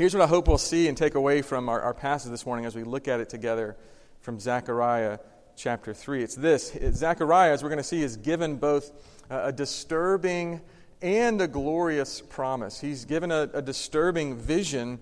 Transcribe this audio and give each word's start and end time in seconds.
Here's 0.00 0.14
what 0.14 0.22
I 0.22 0.28
hope 0.28 0.48
we'll 0.48 0.56
see 0.56 0.88
and 0.88 0.96
take 0.96 1.14
away 1.14 1.42
from 1.42 1.68
our, 1.68 1.78
our 1.78 1.92
passage 1.92 2.30
this 2.30 2.46
morning 2.46 2.64
as 2.64 2.74
we 2.74 2.84
look 2.84 3.06
at 3.06 3.20
it 3.20 3.28
together 3.28 3.76
from 4.22 4.40
Zechariah 4.40 5.18
chapter 5.56 5.92
3. 5.92 6.22
It's 6.22 6.34
this 6.34 6.74
Zechariah, 6.92 7.52
as 7.52 7.62
we're 7.62 7.68
going 7.68 7.80
to 7.80 7.84
see, 7.84 8.02
is 8.02 8.16
given 8.16 8.56
both 8.56 8.92
a 9.28 9.52
disturbing 9.52 10.62
and 11.02 11.42
a 11.42 11.46
glorious 11.46 12.22
promise. 12.22 12.80
He's 12.80 13.04
given 13.04 13.30
a, 13.30 13.50
a 13.52 13.60
disturbing 13.60 14.38
vision 14.38 15.00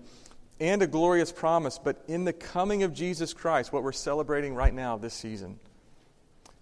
and 0.59 0.81
a 0.81 0.87
glorious 0.87 1.31
promise, 1.31 1.79
but 1.81 2.03
in 2.09 2.25
the 2.25 2.33
coming 2.33 2.83
of 2.83 2.93
Jesus 2.93 3.33
Christ, 3.33 3.71
what 3.71 3.83
we're 3.83 3.93
celebrating 3.93 4.53
right 4.53 4.73
now 4.73 4.97
this 4.97 5.13
season, 5.13 5.61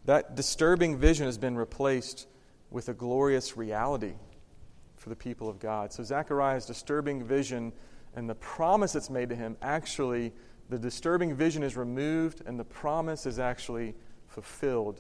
that 0.06 0.36
disturbing 0.36 1.00
vision 1.00 1.26
has 1.26 1.40
been 1.40 1.58
replaced 1.58 2.28
with 2.70 2.88
a 2.88 2.94
glorious 2.94 3.58
reality 3.58 4.14
for 4.96 5.10
the 5.10 5.16
people 5.16 5.50
of 5.50 5.58
God. 5.58 5.92
So 5.92 6.04
Zechariah's 6.04 6.68
disturbing 6.68 7.24
vision 7.24 7.74
and 8.18 8.28
the 8.28 8.36
promise 8.36 8.94
that's 8.94 9.12
made 9.12 9.30
to 9.30 9.36
him 9.36 9.56
actually, 9.62 10.34
the 10.70 10.80
disturbing 10.80 11.36
vision 11.36 11.62
is 11.62 11.78
removed 11.78 12.42
and 12.48 12.60
the 12.60 12.66
promise 12.66 13.28
is 13.28 13.38
actually 13.38 13.94
fulfilled 14.28 15.00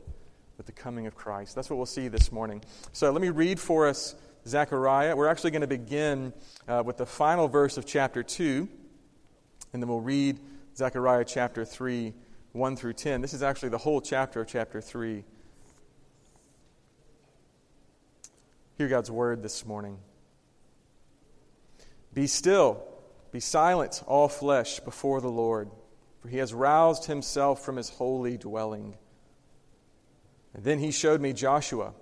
with 0.56 0.68
the 0.68 0.72
coming 0.72 1.08
of 1.08 1.16
Christ. 1.16 1.56
That's 1.56 1.68
what 1.68 1.78
we'll 1.78 1.88
see 1.88 2.10
this 2.10 2.32
morning. 2.32 2.64
So 2.94 3.12
let 3.12 3.20
me 3.20 3.30
read 3.30 3.60
for 3.60 3.88
us 3.88 4.14
Zechariah. 4.46 5.16
We're 5.16 5.30
actually 5.30 5.50
going 5.50 5.62
to 5.62 5.68
begin 5.68 6.32
uh, 6.68 6.84
with 6.86 6.98
the 6.98 7.08
final 7.08 7.48
verse 7.48 7.78
of 7.78 7.88
chapter 7.88 8.22
2, 8.22 8.70
and 9.74 9.82
then 9.82 9.90
we'll 9.90 10.00
read 10.00 10.40
Zechariah 10.76 11.26
chapter 11.26 11.66
3, 11.66 12.14
1 12.52 12.76
through 12.76 12.94
10. 12.94 13.22
This 13.22 13.34
is 13.34 13.42
actually 13.42 13.70
the 13.70 13.80
whole 13.80 14.00
chapter 14.00 14.42
of 14.42 14.48
chapter 14.48 14.80
3. 14.80 15.24
Hear 18.78 18.88
God's 18.88 19.10
word 19.10 19.42
this 19.42 19.66
morning. 19.66 19.98
Be 22.14 22.28
still, 22.28 22.84
be 23.32 23.40
silent, 23.40 24.04
all 24.08 24.28
flesh, 24.28 24.80
before 24.80 25.22
the 25.22 25.30
Lord, 25.30 25.70
for 26.22 26.30
he 26.30 26.38
has 26.38 26.54
roused 26.54 27.06
himself 27.06 27.64
from 27.64 27.76
his 27.76 27.90
holy 27.90 28.38
dwelling. 28.38 28.98
And 30.54 30.64
then 30.64 30.80
he 30.80 30.92
showed 30.92 31.22
me 31.22 31.34
Joshua, 31.34 31.94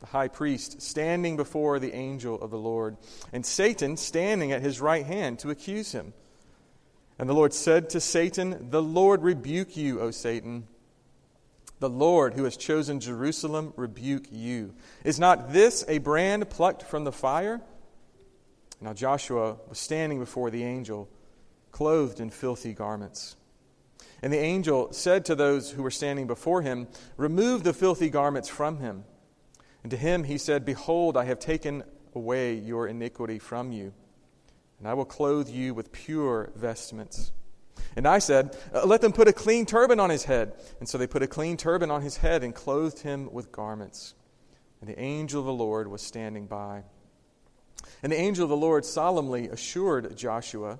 the 0.00 0.06
high 0.06 0.28
priest, 0.28 0.80
standing 0.80 1.36
before 1.36 1.78
the 1.78 1.94
angel 1.94 2.40
of 2.40 2.50
the 2.50 2.58
Lord, 2.58 2.96
and 3.32 3.44
Satan 3.44 3.96
standing 3.96 4.52
at 4.52 4.62
his 4.62 4.80
right 4.80 5.04
hand 5.04 5.38
to 5.40 5.50
accuse 5.50 5.92
him. 5.92 6.14
And 7.18 7.28
the 7.28 7.34
Lord 7.34 7.52
said 7.52 7.90
to 7.90 8.00
Satan, 8.00 8.70
The 8.70 8.82
Lord 8.82 9.22
rebuke 9.22 9.76
you, 9.76 10.00
O 10.00 10.10
Satan. 10.10 10.66
The 11.78 11.90
Lord 11.90 12.34
who 12.34 12.44
has 12.44 12.56
chosen 12.56 13.00
Jerusalem 13.00 13.72
rebuke 13.76 14.26
you. 14.30 14.74
Is 15.04 15.18
not 15.18 15.52
this 15.52 15.84
a 15.88 15.98
brand 15.98 16.48
plucked 16.48 16.82
from 16.82 17.04
the 17.04 17.12
fire? 17.12 17.60
Now 18.80 18.92
Joshua 18.92 19.56
was 19.68 19.78
standing 19.78 20.18
before 20.18 20.50
the 20.50 20.64
angel, 20.64 21.08
clothed 21.70 22.20
in 22.20 22.30
filthy 22.30 22.72
garments. 22.72 23.36
And 24.22 24.32
the 24.32 24.38
angel 24.38 24.92
said 24.92 25.24
to 25.26 25.34
those 25.34 25.70
who 25.70 25.82
were 25.82 25.90
standing 25.90 26.26
before 26.26 26.62
him, 26.62 26.88
Remove 27.16 27.62
the 27.62 27.72
filthy 27.72 28.10
garments 28.10 28.48
from 28.48 28.78
him. 28.78 29.04
And 29.82 29.90
to 29.90 29.96
him 29.96 30.24
he 30.24 30.38
said, 30.38 30.64
Behold, 30.64 31.16
I 31.16 31.24
have 31.24 31.38
taken 31.38 31.84
away 32.14 32.54
your 32.54 32.86
iniquity 32.86 33.38
from 33.38 33.72
you, 33.72 33.92
and 34.78 34.88
I 34.88 34.94
will 34.94 35.04
clothe 35.04 35.48
you 35.48 35.74
with 35.74 35.92
pure 35.92 36.52
vestments. 36.54 37.32
And 37.96 38.06
I 38.06 38.18
said, 38.18 38.56
uh, 38.74 38.84
Let 38.86 39.00
them 39.00 39.12
put 39.12 39.28
a 39.28 39.32
clean 39.32 39.66
turban 39.66 40.00
on 40.00 40.10
his 40.10 40.24
head. 40.24 40.54
And 40.80 40.88
so 40.88 40.98
they 40.98 41.06
put 41.06 41.22
a 41.22 41.26
clean 41.26 41.56
turban 41.56 41.90
on 41.90 42.02
his 42.02 42.18
head 42.18 42.42
and 42.42 42.54
clothed 42.54 43.00
him 43.00 43.32
with 43.32 43.52
garments. 43.52 44.14
And 44.80 44.88
the 44.88 44.98
angel 44.98 45.40
of 45.40 45.46
the 45.46 45.52
Lord 45.52 45.88
was 45.88 46.02
standing 46.02 46.46
by. 46.46 46.84
And 48.02 48.12
the 48.12 48.20
angel 48.20 48.44
of 48.44 48.50
the 48.50 48.56
Lord 48.56 48.84
solemnly 48.84 49.48
assured 49.48 50.16
Joshua, 50.16 50.78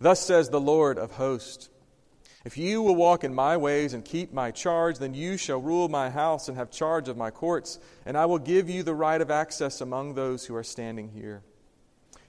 Thus 0.00 0.20
says 0.20 0.50
the 0.50 0.60
Lord 0.60 0.98
of 0.98 1.12
hosts. 1.12 1.68
If 2.44 2.58
you 2.58 2.82
will 2.82 2.96
walk 2.96 3.24
in 3.24 3.34
my 3.34 3.56
ways 3.56 3.94
and 3.94 4.04
keep 4.04 4.32
my 4.32 4.50
charge, 4.50 4.98
then 4.98 5.14
you 5.14 5.38
shall 5.38 5.60
rule 5.60 5.88
my 5.88 6.10
house 6.10 6.46
and 6.46 6.58
have 6.58 6.70
charge 6.70 7.08
of 7.08 7.16
my 7.16 7.30
courts, 7.30 7.78
and 8.04 8.18
I 8.18 8.26
will 8.26 8.38
give 8.38 8.68
you 8.68 8.82
the 8.82 8.94
right 8.94 9.20
of 9.20 9.30
access 9.30 9.80
among 9.80 10.14
those 10.14 10.44
who 10.44 10.54
are 10.54 10.62
standing 10.62 11.08
here. 11.08 11.42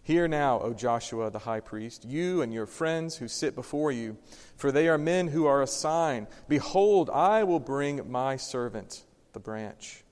Hear 0.04 0.28
now, 0.28 0.62
O 0.62 0.74
Joshua 0.74 1.32
the 1.32 1.40
high 1.40 1.60
priest, 1.60 2.06
you 2.06 2.42
and 2.42 2.54
your 2.54 2.68
friends 2.68 3.18
who 3.18 3.28
sit 3.28 3.56
before 3.56 3.92
you, 3.92 4.18
for 4.56 4.72
they 4.72 4.88
are 4.88 4.98
men 4.98 5.28
who 5.28 5.48
are 5.48 5.62
a 5.62 5.68
sign. 5.68 6.28
Behold, 6.48 7.10
I 7.10 7.44
will 7.44 7.60
bring 7.60 8.10
my 8.10 8.38
servant, 8.38 9.04
the 9.34 9.40
branch. 9.40 10.04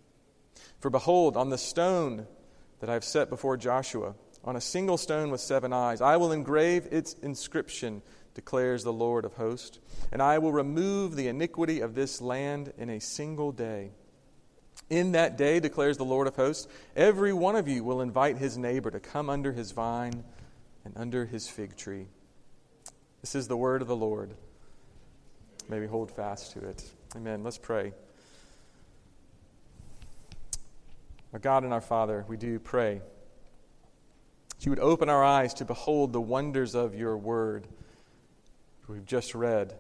For 0.80 0.90
behold, 0.90 1.38
on 1.38 1.50
the 1.50 1.58
stone 1.58 2.28
that 2.84 2.90
I 2.90 2.96
have 2.96 3.06
set 3.06 3.30
before 3.30 3.56
Joshua, 3.56 4.14
on 4.44 4.58
a 4.58 4.62
single 4.62 4.98
stone 4.98 5.32
with 5.32 5.40
seven 5.40 5.72
eyes, 5.72 6.02
I 6.02 6.18
will 6.18 6.34
engrave 6.34 6.86
its 6.92 7.14
inscription 7.24 8.02
declares 8.34 8.84
the 8.84 8.92
Lord 8.92 9.24
of 9.24 9.36
hosts. 9.36 9.80
And 10.12 10.22
I 10.22 10.40
will 10.40 10.52
remove 10.52 11.16
the 11.16 11.30
iniquity 11.30 11.80
of 11.80 11.96
this 11.96 12.20
land 12.20 12.74
in 12.78 12.90
a 12.90 13.00
single 13.00 13.54
day. 13.54 13.92
In 14.90 15.14
that 15.14 15.38
day, 15.38 15.62
declares 15.62 15.96
the 15.96 16.04
Lord 16.04 16.28
of 16.28 16.36
hosts, 16.36 16.68
every 16.94 17.32
one 17.32 17.56
of 17.56 17.70
you 17.70 17.86
will 17.86 18.02
invite 18.02 18.38
his 18.38 18.58
neighbor 18.58 18.92
to 18.92 19.00
come 19.00 19.30
under 19.30 19.54
his 19.54 19.72
vine 19.72 20.26
and 20.84 20.94
under 20.98 21.26
his 21.26 21.48
fig 21.48 21.78
tree. 21.78 22.08
This 23.22 23.34
is 23.34 23.48
the 23.48 23.56
word 23.56 23.82
of 23.82 23.88
the 23.88 23.96
Lord. 23.96 24.34
May 25.70 25.80
we 25.80 25.88
hold 25.88 26.12
fast 26.12 26.52
to 26.52 26.68
it. 26.68 26.84
Amen. 27.16 27.46
Let's 27.46 27.58
pray. 27.58 27.94
Our 31.34 31.40
God 31.40 31.64
and 31.64 31.74
our 31.74 31.82
Father, 31.82 32.24
we 32.28 32.38
do 32.38 32.60
pray 32.60 33.02
that 34.50 34.66
you 34.66 34.70
would 34.70 34.80
open 34.80 35.10
our 35.10 35.24
eyes 35.24 35.54
to 35.56 35.66
behold 35.66 36.14
the 36.14 36.22
wonders 36.22 36.76
of 36.76 36.96
your 36.96 37.18
word 37.18 37.68
we've 38.88 39.06
just 39.06 39.34
read, 39.34 39.74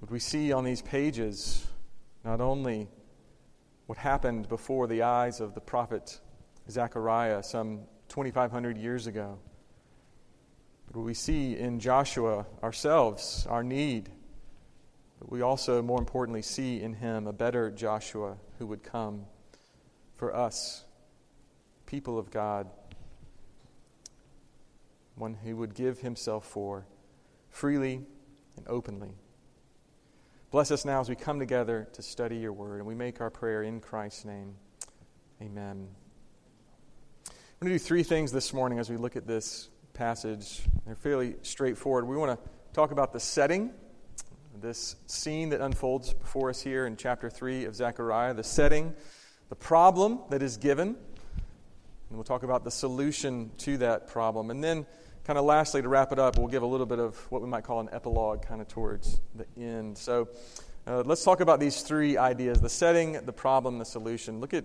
would 0.00 0.10
we 0.10 0.18
see 0.18 0.52
on 0.52 0.64
these 0.64 0.82
pages 0.82 1.66
not 2.24 2.40
only 2.40 2.88
what 3.86 3.96
happened 3.96 4.48
before 4.48 4.86
the 4.86 5.02
eyes 5.02 5.40
of 5.40 5.54
the 5.54 5.60
prophet 5.60 6.20
Zechariah 6.68 7.42
some 7.42 7.80
2,500 8.08 8.76
years 8.76 9.06
ago, 9.06 9.38
but 10.86 10.96
would 10.96 11.06
we 11.06 11.14
see 11.14 11.56
in 11.56 11.80
Joshua 11.80 12.44
ourselves 12.62 13.46
our 13.48 13.64
need, 13.64 14.10
but 15.18 15.32
we 15.32 15.40
also, 15.40 15.80
more 15.80 15.98
importantly, 15.98 16.42
see 16.42 16.82
in 16.82 16.92
him 16.92 17.26
a 17.26 17.32
better 17.32 17.70
Joshua 17.70 18.36
who 18.58 18.66
would 18.66 18.82
come 18.82 19.24
for 20.16 20.34
us, 20.34 20.84
people 21.86 22.18
of 22.18 22.30
God, 22.30 22.68
one 25.14 25.34
who 25.34 25.56
would 25.56 25.74
give 25.74 26.00
himself 26.00 26.44
for 26.46 26.86
freely 27.50 28.02
and 28.56 28.66
openly. 28.68 29.14
Bless 30.50 30.70
us 30.70 30.84
now 30.84 31.00
as 31.00 31.08
we 31.08 31.16
come 31.16 31.38
together 31.38 31.88
to 31.94 32.02
study 32.02 32.36
your 32.36 32.52
word, 32.52 32.78
and 32.78 32.86
we 32.86 32.94
make 32.94 33.20
our 33.20 33.30
prayer 33.30 33.62
in 33.62 33.80
Christ's 33.80 34.24
name. 34.24 34.54
Amen. 35.42 35.88
I'm 37.28 37.34
going 37.60 37.72
to 37.72 37.78
do 37.78 37.78
three 37.78 38.02
things 38.02 38.32
this 38.32 38.52
morning 38.52 38.78
as 38.78 38.88
we 38.88 38.96
look 38.96 39.16
at 39.16 39.26
this 39.26 39.68
passage. 39.92 40.62
They're 40.84 40.94
fairly 40.94 41.36
straightforward. 41.42 42.06
We 42.06 42.16
want 42.16 42.38
to 42.38 42.50
talk 42.74 42.90
about 42.90 43.12
the 43.12 43.20
setting, 43.20 43.70
this 44.60 44.96
scene 45.06 45.50
that 45.50 45.60
unfolds 45.60 46.12
before 46.12 46.50
us 46.50 46.60
here 46.60 46.86
in 46.86 46.96
chapter 46.96 47.28
3 47.28 47.64
of 47.64 47.74
Zechariah, 47.74 48.34
the 48.34 48.44
setting, 48.44 48.94
the 49.48 49.56
problem 49.56 50.20
that 50.30 50.42
is 50.42 50.56
given, 50.56 50.88
and 50.88 50.96
we'll 52.10 52.24
talk 52.24 52.42
about 52.42 52.64
the 52.64 52.70
solution 52.70 53.50
to 53.58 53.78
that 53.78 54.08
problem. 54.08 54.50
And 54.50 54.62
then 54.62 54.86
kind 55.24 55.38
of 55.38 55.44
lastly, 55.44 55.82
to 55.82 55.88
wrap 55.88 56.12
it 56.12 56.18
up, 56.18 56.38
we'll 56.38 56.48
give 56.48 56.62
a 56.62 56.66
little 56.66 56.86
bit 56.86 56.98
of 56.98 57.16
what 57.30 57.42
we 57.42 57.48
might 57.48 57.64
call 57.64 57.80
an 57.80 57.88
epilogue 57.92 58.42
kind 58.42 58.60
of 58.60 58.68
towards 58.68 59.20
the 59.34 59.46
end. 59.60 59.98
So 59.98 60.28
uh, 60.86 61.02
let's 61.04 61.24
talk 61.24 61.40
about 61.40 61.58
these 61.58 61.82
three 61.82 62.16
ideas 62.16 62.60
the 62.60 62.68
setting, 62.68 63.12
the 63.24 63.32
problem, 63.32 63.78
the 63.78 63.84
solution. 63.84 64.40
Look 64.40 64.54
at 64.54 64.64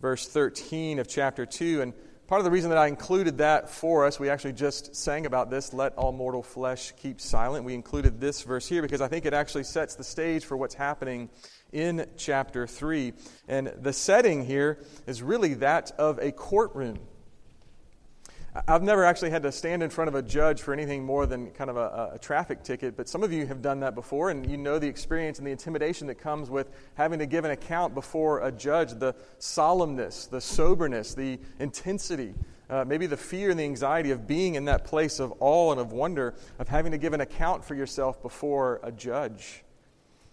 verse 0.00 0.28
13 0.28 0.98
of 0.98 1.08
chapter 1.08 1.46
2. 1.46 1.82
And 1.82 1.94
part 2.30 2.38
of 2.38 2.44
the 2.44 2.50
reason 2.52 2.70
that 2.70 2.78
I 2.78 2.86
included 2.86 3.38
that 3.38 3.68
for 3.68 4.06
us, 4.06 4.20
we 4.20 4.30
actually 4.30 4.52
just 4.52 4.94
sang 4.94 5.26
about 5.26 5.50
this 5.50 5.74
let 5.74 5.96
all 5.96 6.12
mortal 6.12 6.44
flesh 6.44 6.92
keep 6.92 7.20
silent. 7.20 7.64
We 7.64 7.74
included 7.74 8.20
this 8.20 8.42
verse 8.42 8.68
here 8.68 8.82
because 8.82 9.00
I 9.00 9.08
think 9.08 9.26
it 9.26 9.34
actually 9.34 9.64
sets 9.64 9.96
the 9.96 10.04
stage 10.04 10.44
for 10.44 10.56
what's 10.56 10.76
happening 10.76 11.28
in 11.72 12.06
chapter 12.16 12.68
3. 12.68 13.14
And 13.48 13.72
the 13.82 13.92
setting 13.92 14.44
here 14.44 14.78
is 15.08 15.24
really 15.24 15.54
that 15.54 15.90
of 15.98 16.20
a 16.20 16.30
courtroom. 16.30 17.00
I've 18.66 18.82
never 18.82 19.04
actually 19.04 19.30
had 19.30 19.44
to 19.44 19.52
stand 19.52 19.80
in 19.80 19.90
front 19.90 20.08
of 20.08 20.16
a 20.16 20.22
judge 20.22 20.60
for 20.60 20.72
anything 20.72 21.04
more 21.04 21.24
than 21.24 21.52
kind 21.52 21.70
of 21.70 21.76
a, 21.76 22.12
a, 22.14 22.18
traffic 22.18 22.64
ticket, 22.64 22.96
but 22.96 23.08
some 23.08 23.22
of 23.22 23.32
you 23.32 23.46
have 23.46 23.62
done 23.62 23.78
that 23.80 23.94
before, 23.94 24.30
and 24.30 24.48
you 24.50 24.56
know 24.56 24.80
the 24.80 24.88
experience 24.88 25.38
and 25.38 25.46
the 25.46 25.52
intimidation 25.52 26.08
that 26.08 26.16
comes 26.16 26.50
with 26.50 26.68
having 26.94 27.20
to 27.20 27.26
give 27.26 27.44
an 27.44 27.52
account 27.52 27.94
before 27.94 28.40
a 28.40 28.50
judge 28.50 28.90
the 28.98 29.14
solemnness, 29.38 30.28
the 30.28 30.40
soberness, 30.40 31.14
the 31.14 31.38
intensity, 31.60 32.34
uh, 32.68 32.84
maybe 32.84 33.06
the 33.06 33.16
fear 33.16 33.50
and 33.50 33.60
the 33.60 33.64
anxiety 33.64 34.10
of 34.10 34.26
being 34.26 34.56
in 34.56 34.64
that 34.64 34.84
place 34.84 35.20
of 35.20 35.32
awe 35.38 35.70
and 35.70 35.80
of 35.80 35.92
wonder, 35.92 36.34
of 36.58 36.66
having 36.66 36.90
to 36.90 36.98
give 36.98 37.12
an 37.12 37.20
account 37.20 37.64
for 37.64 37.76
yourself 37.76 38.20
before 38.20 38.80
a 38.82 38.90
judge. 38.90 39.62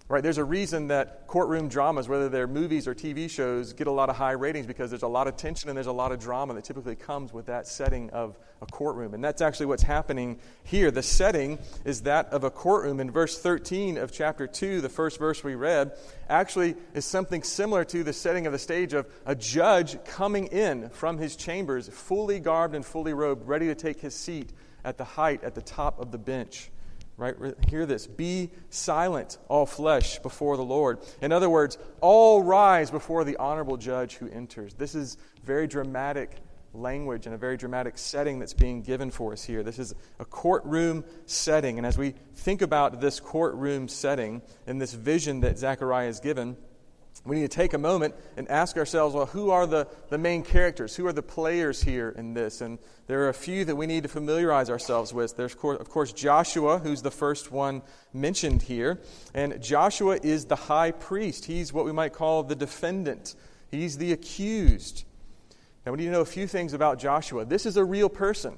Right? 0.09 0.23
There's 0.23 0.37
a 0.37 0.43
reason 0.45 0.87
that 0.87 1.27
courtroom 1.27 1.67
dramas, 1.67 2.07
whether 2.07 2.29
they're 2.29 2.47
movies 2.47 2.87
or 2.87 2.95
TV 2.95 3.29
shows, 3.29 3.73
get 3.73 3.87
a 3.87 3.91
lot 3.91 4.09
of 4.09 4.15
high 4.15 4.31
ratings 4.31 4.65
because 4.65 4.89
there's 4.89 5.03
a 5.03 5.07
lot 5.07 5.27
of 5.27 5.35
tension 5.35 5.69
and 5.69 5.75
there's 5.75 5.87
a 5.87 5.91
lot 5.91 6.13
of 6.13 6.19
drama 6.19 6.53
that 6.53 6.63
typically 6.63 6.95
comes 6.95 7.33
with 7.33 7.47
that 7.47 7.67
setting 7.67 8.09
of 8.11 8.37
a 8.61 8.65
courtroom. 8.67 9.13
And 9.13 9.21
that's 9.21 9.41
actually 9.41 9.65
what's 9.65 9.83
happening 9.83 10.39
here. 10.63 10.91
The 10.91 11.03
setting 11.03 11.59
is 11.83 12.03
that 12.03 12.27
of 12.27 12.45
a 12.45 12.49
courtroom. 12.49 13.01
In 13.01 13.11
verse 13.11 13.37
13 13.37 13.97
of 13.97 14.13
chapter 14.13 14.47
2, 14.47 14.79
the 14.79 14.87
first 14.87 15.19
verse 15.19 15.43
we 15.43 15.55
read, 15.55 15.91
actually 16.29 16.75
is 16.93 17.03
something 17.03 17.43
similar 17.43 17.83
to 17.83 18.05
the 18.05 18.13
setting 18.13 18.47
of 18.47 18.53
the 18.53 18.59
stage 18.59 18.93
of 18.93 19.07
a 19.25 19.35
judge 19.35 20.01
coming 20.05 20.47
in 20.47 20.89
from 20.89 21.17
his 21.17 21.35
chambers, 21.35 21.89
fully 21.89 22.39
garbed 22.39 22.75
and 22.75 22.85
fully 22.85 23.13
robed, 23.13 23.45
ready 23.45 23.67
to 23.67 23.75
take 23.75 23.99
his 23.99 24.15
seat 24.15 24.53
at 24.85 24.97
the 24.97 25.03
height, 25.03 25.43
at 25.43 25.53
the 25.53 25.61
top 25.61 25.99
of 25.99 26.11
the 26.11 26.17
bench. 26.17 26.69
Right? 27.17 27.35
Hear 27.67 27.87
this. 27.87 28.05
Be 28.05 28.51
silent, 28.69 29.39
all 29.47 29.65
flesh, 29.65 30.19
before 30.19 30.55
the 30.55 30.63
Lord. 30.63 30.99
In 31.19 31.31
other 31.31 31.49
words, 31.49 31.79
all 31.99 32.43
rise 32.43 32.91
before 32.91 33.23
the 33.23 33.37
honorable 33.37 33.75
judge 33.75 34.15
who 34.15 34.29
enters. 34.29 34.75
This 34.75 34.93
is 34.93 35.17
very 35.43 35.65
dramatic 35.65 36.37
language 36.73 37.25
and 37.25 37.33
a 37.33 37.37
very 37.37 37.57
dramatic 37.57 37.97
setting 37.97 38.37
that's 38.37 38.53
being 38.53 38.83
given 38.83 39.09
for 39.09 39.33
us 39.33 39.43
here. 39.43 39.63
This 39.63 39.79
is 39.79 39.95
a 40.19 40.25
courtroom 40.25 41.03
setting. 41.25 41.79
And 41.79 41.87
as 41.87 41.97
we 41.97 42.13
think 42.35 42.61
about 42.61 43.01
this 43.01 43.19
courtroom 43.19 43.87
setting 43.87 44.43
and 44.67 44.79
this 44.79 44.93
vision 44.93 45.39
that 45.41 45.57
Zechariah 45.57 46.09
is 46.09 46.19
given, 46.19 46.55
we 47.27 47.37
need 47.37 47.49
to 47.51 47.55
take 47.55 47.73
a 47.73 47.77
moment 47.77 48.15
and 48.35 48.49
ask 48.49 48.77
ourselves 48.77 49.13
well, 49.13 49.25
who 49.25 49.49
are 49.51 49.67
the, 49.67 49.87
the 50.09 50.17
main 50.17 50.43
characters? 50.43 50.95
Who 50.95 51.05
are 51.07 51.13
the 51.13 51.23
players 51.23 51.83
here 51.83 52.09
in 52.09 52.33
this? 52.33 52.61
And 52.61 52.79
there 53.07 53.21
are 53.23 53.29
a 53.29 53.33
few 53.33 53.65
that 53.65 53.75
we 53.75 53.87
need 53.87 54.03
to 54.03 54.09
familiarize 54.09 54.69
ourselves 54.69 55.13
with. 55.13 55.35
There's, 55.35 55.53
of 55.53 55.89
course, 55.89 56.13
Joshua, 56.13 56.79
who's 56.79 57.01
the 57.01 57.11
first 57.11 57.51
one 57.51 57.81
mentioned 58.13 58.63
here. 58.63 59.01
And 59.33 59.61
Joshua 59.61 60.19
is 60.21 60.45
the 60.45 60.55
high 60.55 60.91
priest, 60.91 61.45
he's 61.45 61.73
what 61.73 61.85
we 61.85 61.91
might 61.91 62.13
call 62.13 62.43
the 62.43 62.55
defendant, 62.55 63.35
he's 63.71 63.97
the 63.97 64.11
accused. 64.13 65.03
Now, 65.85 65.93
we 65.93 65.99
need 65.99 66.05
to 66.05 66.11
know 66.11 66.21
a 66.21 66.25
few 66.25 66.47
things 66.47 66.73
about 66.73 66.99
Joshua. 66.99 67.45
This 67.45 67.65
is 67.65 67.77
a 67.77 67.83
real 67.85 68.09
person. 68.09 68.57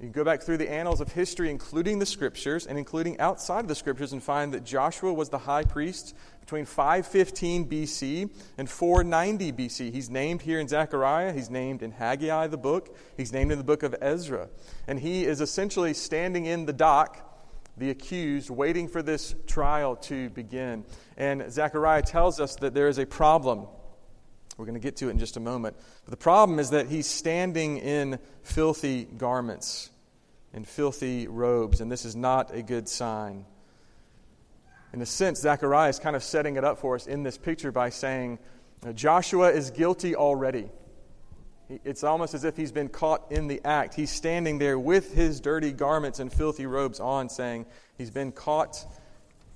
You 0.00 0.06
can 0.06 0.12
go 0.12 0.24
back 0.24 0.42
through 0.42 0.56
the 0.56 0.70
annals 0.70 1.00
of 1.00 1.12
history, 1.12 1.50
including 1.50 2.00
the 2.00 2.06
scriptures 2.06 2.66
and 2.66 2.76
including 2.76 3.20
outside 3.20 3.60
of 3.60 3.68
the 3.68 3.76
scriptures, 3.76 4.12
and 4.12 4.20
find 4.20 4.52
that 4.52 4.64
Joshua 4.64 5.12
was 5.12 5.28
the 5.28 5.38
high 5.38 5.62
priest 5.62 6.16
between 6.40 6.64
515 6.64 7.68
BC 7.68 8.30
and 8.58 8.68
490 8.68 9.52
BC. 9.52 9.92
He's 9.92 10.10
named 10.10 10.42
here 10.42 10.58
in 10.58 10.66
Zechariah, 10.66 11.32
he's 11.32 11.48
named 11.48 11.82
in 11.82 11.92
Haggai, 11.92 12.48
the 12.48 12.58
book, 12.58 12.96
he's 13.16 13.32
named 13.32 13.52
in 13.52 13.58
the 13.58 13.64
book 13.64 13.84
of 13.84 13.94
Ezra. 14.00 14.48
And 14.88 14.98
he 14.98 15.24
is 15.24 15.40
essentially 15.40 15.94
standing 15.94 16.46
in 16.46 16.66
the 16.66 16.72
dock, 16.72 17.30
the 17.76 17.90
accused, 17.90 18.50
waiting 18.50 18.88
for 18.88 19.00
this 19.00 19.36
trial 19.46 19.94
to 19.96 20.28
begin. 20.30 20.84
And 21.16 21.52
Zechariah 21.52 22.02
tells 22.02 22.40
us 22.40 22.56
that 22.56 22.74
there 22.74 22.88
is 22.88 22.98
a 22.98 23.06
problem. 23.06 23.68
We're 24.56 24.66
going 24.66 24.74
to 24.74 24.80
get 24.80 24.96
to 24.96 25.08
it 25.08 25.12
in 25.12 25.18
just 25.18 25.36
a 25.36 25.40
moment. 25.40 25.76
But 26.04 26.10
the 26.10 26.16
problem 26.16 26.58
is 26.58 26.70
that 26.70 26.86
he's 26.86 27.06
standing 27.06 27.78
in 27.78 28.18
filthy 28.42 29.04
garments, 29.04 29.90
in 30.52 30.64
filthy 30.64 31.26
robes, 31.26 31.80
and 31.80 31.90
this 31.90 32.04
is 32.04 32.14
not 32.14 32.54
a 32.54 32.62
good 32.62 32.88
sign. 32.88 33.46
In 34.92 35.02
a 35.02 35.06
sense, 35.06 35.40
Zechariah 35.40 35.88
is 35.88 35.98
kind 35.98 36.14
of 36.14 36.22
setting 36.22 36.54
it 36.54 36.62
up 36.62 36.78
for 36.78 36.94
us 36.94 37.08
in 37.08 37.24
this 37.24 37.36
picture 37.36 37.72
by 37.72 37.88
saying, 37.88 38.38
Joshua 38.94 39.50
is 39.50 39.70
guilty 39.70 40.14
already. 40.14 40.68
It's 41.68 42.04
almost 42.04 42.34
as 42.34 42.44
if 42.44 42.56
he's 42.56 42.70
been 42.70 42.90
caught 42.90 43.32
in 43.32 43.48
the 43.48 43.60
act. 43.64 43.94
He's 43.94 44.10
standing 44.10 44.58
there 44.58 44.78
with 44.78 45.14
his 45.14 45.40
dirty 45.40 45.72
garments 45.72 46.20
and 46.20 46.32
filthy 46.32 46.66
robes 46.66 47.00
on, 47.00 47.28
saying, 47.28 47.66
He's 47.96 48.10
been 48.10 48.32
caught, 48.32 48.84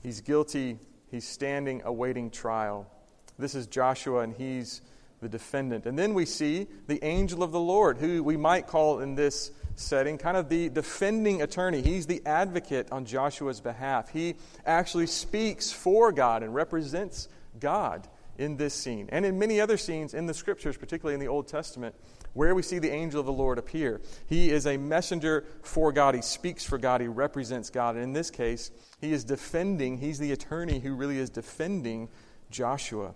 he's 0.03 0.21
guilty, 0.23 0.79
he's 1.11 1.29
standing 1.29 1.83
awaiting 1.85 2.31
trial. 2.31 2.91
This 3.39 3.55
is 3.55 3.67
Joshua, 3.67 4.21
and 4.21 4.35
he's 4.35 4.83
the 5.21 5.29
defendant. 5.29 5.87
And 5.87 5.99
then 5.99 6.15
we 6.15 6.25
see 6.25 6.67
the 6.87 7.03
angel 7.05 7.43
of 7.43 7.53
the 7.53 7.61
Lord, 7.61 7.99
who 7.99 8.23
we 8.23 8.37
might 8.37 8.67
call 8.67 9.01
in 9.01 9.15
this 9.15 9.51
setting, 9.77 10.19
kind 10.19 10.37
of 10.37 10.49
the 10.49 10.69
defending 10.69 11.43
attorney. 11.43 11.83
He's 11.83 12.07
the 12.07 12.23
advocate 12.27 12.91
on 12.91 13.05
Joshua's 13.05 13.61
behalf. 13.61 14.11
He 14.11 14.35
actually 14.67 15.07
speaks 15.07 15.71
for 15.71 16.13
God 16.13 16.43
and 16.43 16.55
represents 16.55 17.29
God 17.61 18.09
in 18.39 18.57
this 18.57 18.75
scene 18.75 19.09
and 19.11 19.27
in 19.27 19.39
many 19.39 19.61
other 19.61 19.77
scenes 19.77 20.15
in 20.15 20.27
the 20.27 20.35
scriptures, 20.35 20.77
particularly 20.77 21.15
in 21.15 21.21
the 21.21 21.29
Old 21.29 21.49
Testament, 21.49 21.95
where 22.35 22.55
we 22.55 22.63
see 22.63 22.79
the 22.79 22.91
angel 22.91 23.19
of 23.19 23.27
the 23.27 23.33
Lord 23.33 23.59
appear. 23.59 24.01
He 24.27 24.51
is 24.51 24.67
a 24.67 24.77
messenger 24.77 25.45
for 25.63 25.93
God. 25.93 26.15
He 26.15 26.23
speaks 26.23 26.65
for 26.65 26.79
God. 26.79 27.01
He 27.01 27.09
represents 27.09 27.71
God. 27.71 27.97
And 27.97 28.05
in 28.05 28.13
this 28.13 28.31
case, 28.31 28.71
he 29.01 29.13
is 29.13 29.25
defending, 29.25 29.99
he's 29.99 30.19
the 30.19 30.33
attorney 30.33 30.79
who 30.79 30.95
really 30.95 31.19
is 31.19 31.31
defending 31.31 32.09
Joshua. 32.51 33.15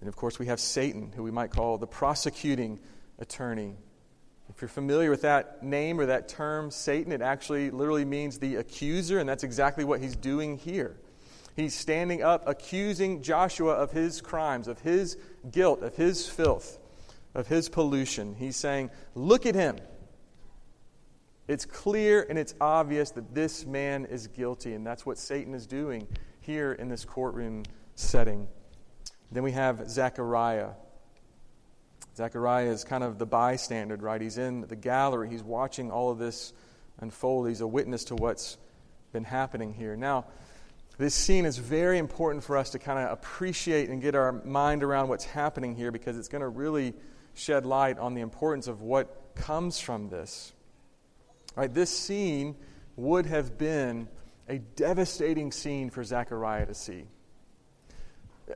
And 0.00 0.08
of 0.08 0.16
course, 0.16 0.38
we 0.38 0.46
have 0.46 0.60
Satan, 0.60 1.12
who 1.14 1.22
we 1.22 1.30
might 1.30 1.50
call 1.50 1.78
the 1.78 1.86
prosecuting 1.86 2.78
attorney. 3.18 3.76
If 4.48 4.60
you're 4.62 4.68
familiar 4.68 5.10
with 5.10 5.22
that 5.22 5.62
name 5.62 6.00
or 6.00 6.06
that 6.06 6.28
term, 6.28 6.70
Satan, 6.70 7.12
it 7.12 7.22
actually 7.22 7.70
literally 7.70 8.04
means 8.04 8.38
the 8.38 8.56
accuser, 8.56 9.18
and 9.18 9.28
that's 9.28 9.44
exactly 9.44 9.84
what 9.84 10.00
he's 10.00 10.16
doing 10.16 10.56
here. 10.56 10.96
He's 11.54 11.74
standing 11.74 12.22
up 12.22 12.48
accusing 12.48 13.22
Joshua 13.22 13.74
of 13.74 13.92
his 13.92 14.20
crimes, 14.20 14.68
of 14.68 14.80
his 14.80 15.18
guilt, 15.50 15.82
of 15.82 15.94
his 15.96 16.26
filth, 16.26 16.78
of 17.34 17.46
his 17.48 17.68
pollution. 17.68 18.34
He's 18.34 18.56
saying, 18.56 18.90
Look 19.14 19.46
at 19.46 19.54
him. 19.54 19.78
It's 21.48 21.66
clear 21.66 22.24
and 22.28 22.38
it's 22.38 22.54
obvious 22.60 23.10
that 23.10 23.34
this 23.34 23.66
man 23.66 24.04
is 24.06 24.28
guilty, 24.28 24.72
and 24.74 24.86
that's 24.86 25.04
what 25.04 25.18
Satan 25.18 25.52
is 25.52 25.66
doing 25.66 26.06
here 26.40 26.72
in 26.72 26.88
this 26.88 27.04
courtroom 27.04 27.64
setting. 27.96 28.46
Then 29.32 29.42
we 29.42 29.52
have 29.52 29.88
Zechariah. 29.88 30.70
Zechariah 32.16 32.70
is 32.70 32.84
kind 32.84 33.04
of 33.04 33.18
the 33.18 33.26
bystander, 33.26 33.96
right? 33.96 34.20
He's 34.20 34.38
in 34.38 34.62
the 34.62 34.76
gallery, 34.76 35.30
he's 35.30 35.42
watching 35.42 35.90
all 35.90 36.10
of 36.10 36.18
this 36.18 36.52
unfold. 37.00 37.48
He's 37.48 37.60
a 37.60 37.66
witness 37.66 38.04
to 38.04 38.14
what's 38.14 38.58
been 39.12 39.24
happening 39.24 39.72
here. 39.72 39.96
Now, 39.96 40.26
this 40.98 41.14
scene 41.14 41.46
is 41.46 41.56
very 41.56 41.98
important 41.98 42.44
for 42.44 42.56
us 42.56 42.70
to 42.70 42.78
kind 42.78 42.98
of 42.98 43.12
appreciate 43.12 43.88
and 43.88 44.02
get 44.02 44.14
our 44.14 44.32
mind 44.32 44.82
around 44.82 45.08
what's 45.08 45.24
happening 45.24 45.74
here 45.74 45.90
because 45.90 46.18
it's 46.18 46.28
going 46.28 46.42
to 46.42 46.48
really 46.48 46.92
shed 47.34 47.64
light 47.64 47.98
on 47.98 48.14
the 48.14 48.20
importance 48.20 48.66
of 48.66 48.82
what 48.82 49.34
comes 49.34 49.80
from 49.80 50.10
this. 50.10 50.52
Right, 51.56 51.72
this 51.72 51.90
scene 51.90 52.54
would 52.96 53.26
have 53.26 53.56
been 53.56 54.08
a 54.48 54.58
devastating 54.58 55.52
scene 55.52 55.90
for 55.90 56.04
Zechariah 56.04 56.66
to 56.66 56.74
see. 56.74 57.06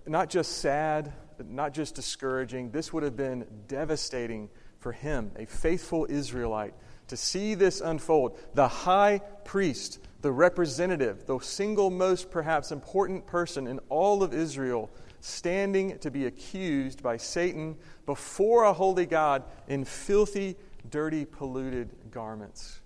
Not 0.07 0.31
just 0.31 0.59
sad, 0.59 1.13
not 1.39 1.73
just 1.73 1.95
discouraging, 1.95 2.71
this 2.71 2.93
would 2.93 3.03
have 3.03 3.17
been 3.17 3.47
devastating 3.69 4.49
for 4.81 4.93
him, 4.93 5.33
a 5.37 5.47
faithful 5.47 6.07
Israelite, 6.09 6.75
to 7.09 7.17
see 7.17 7.55
this 7.55 7.81
unfold. 7.81 8.39
The 8.55 8.69
high 8.69 9.21
priest, 9.45 9.99
the 10.23 10.33
representative, 10.33 11.27
the 11.27 11.39
single 11.41 11.91
most 11.91 12.31
perhaps 12.31 12.73
important 12.73 13.27
person 13.27 13.67
in 13.67 13.79
all 13.89 14.23
of 14.23 14.33
Israel, 14.33 14.91
standing 15.21 15.99
to 15.99 16.11
be 16.11 16.27
accused 16.27 17.03
by 17.03 17.17
Satan 17.17 17.77
before 18.07 18.65
a 18.65 18.73
holy 18.73 19.07
God 19.07 19.43
in 19.69 19.85
filthy, 19.85 20.57
dirty, 20.91 21.25
polluted 21.25 21.91
garments. 22.11 22.81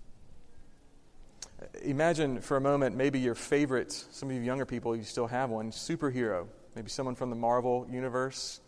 Imagine 1.82 2.40
for 2.40 2.56
a 2.56 2.60
moment 2.60 2.96
maybe 2.96 3.18
your 3.18 3.34
favorite, 3.34 3.92
some 3.92 4.30
of 4.30 4.36
you 4.36 4.42
younger 4.42 4.66
people, 4.66 4.94
you 4.94 5.02
still 5.02 5.26
have 5.26 5.50
one, 5.50 5.72
superhero 5.72 6.46
maybe 6.78 6.88
someone 6.88 7.16
from 7.16 7.28
the 7.28 7.34
Marvel 7.34 7.88
universe, 7.90 8.60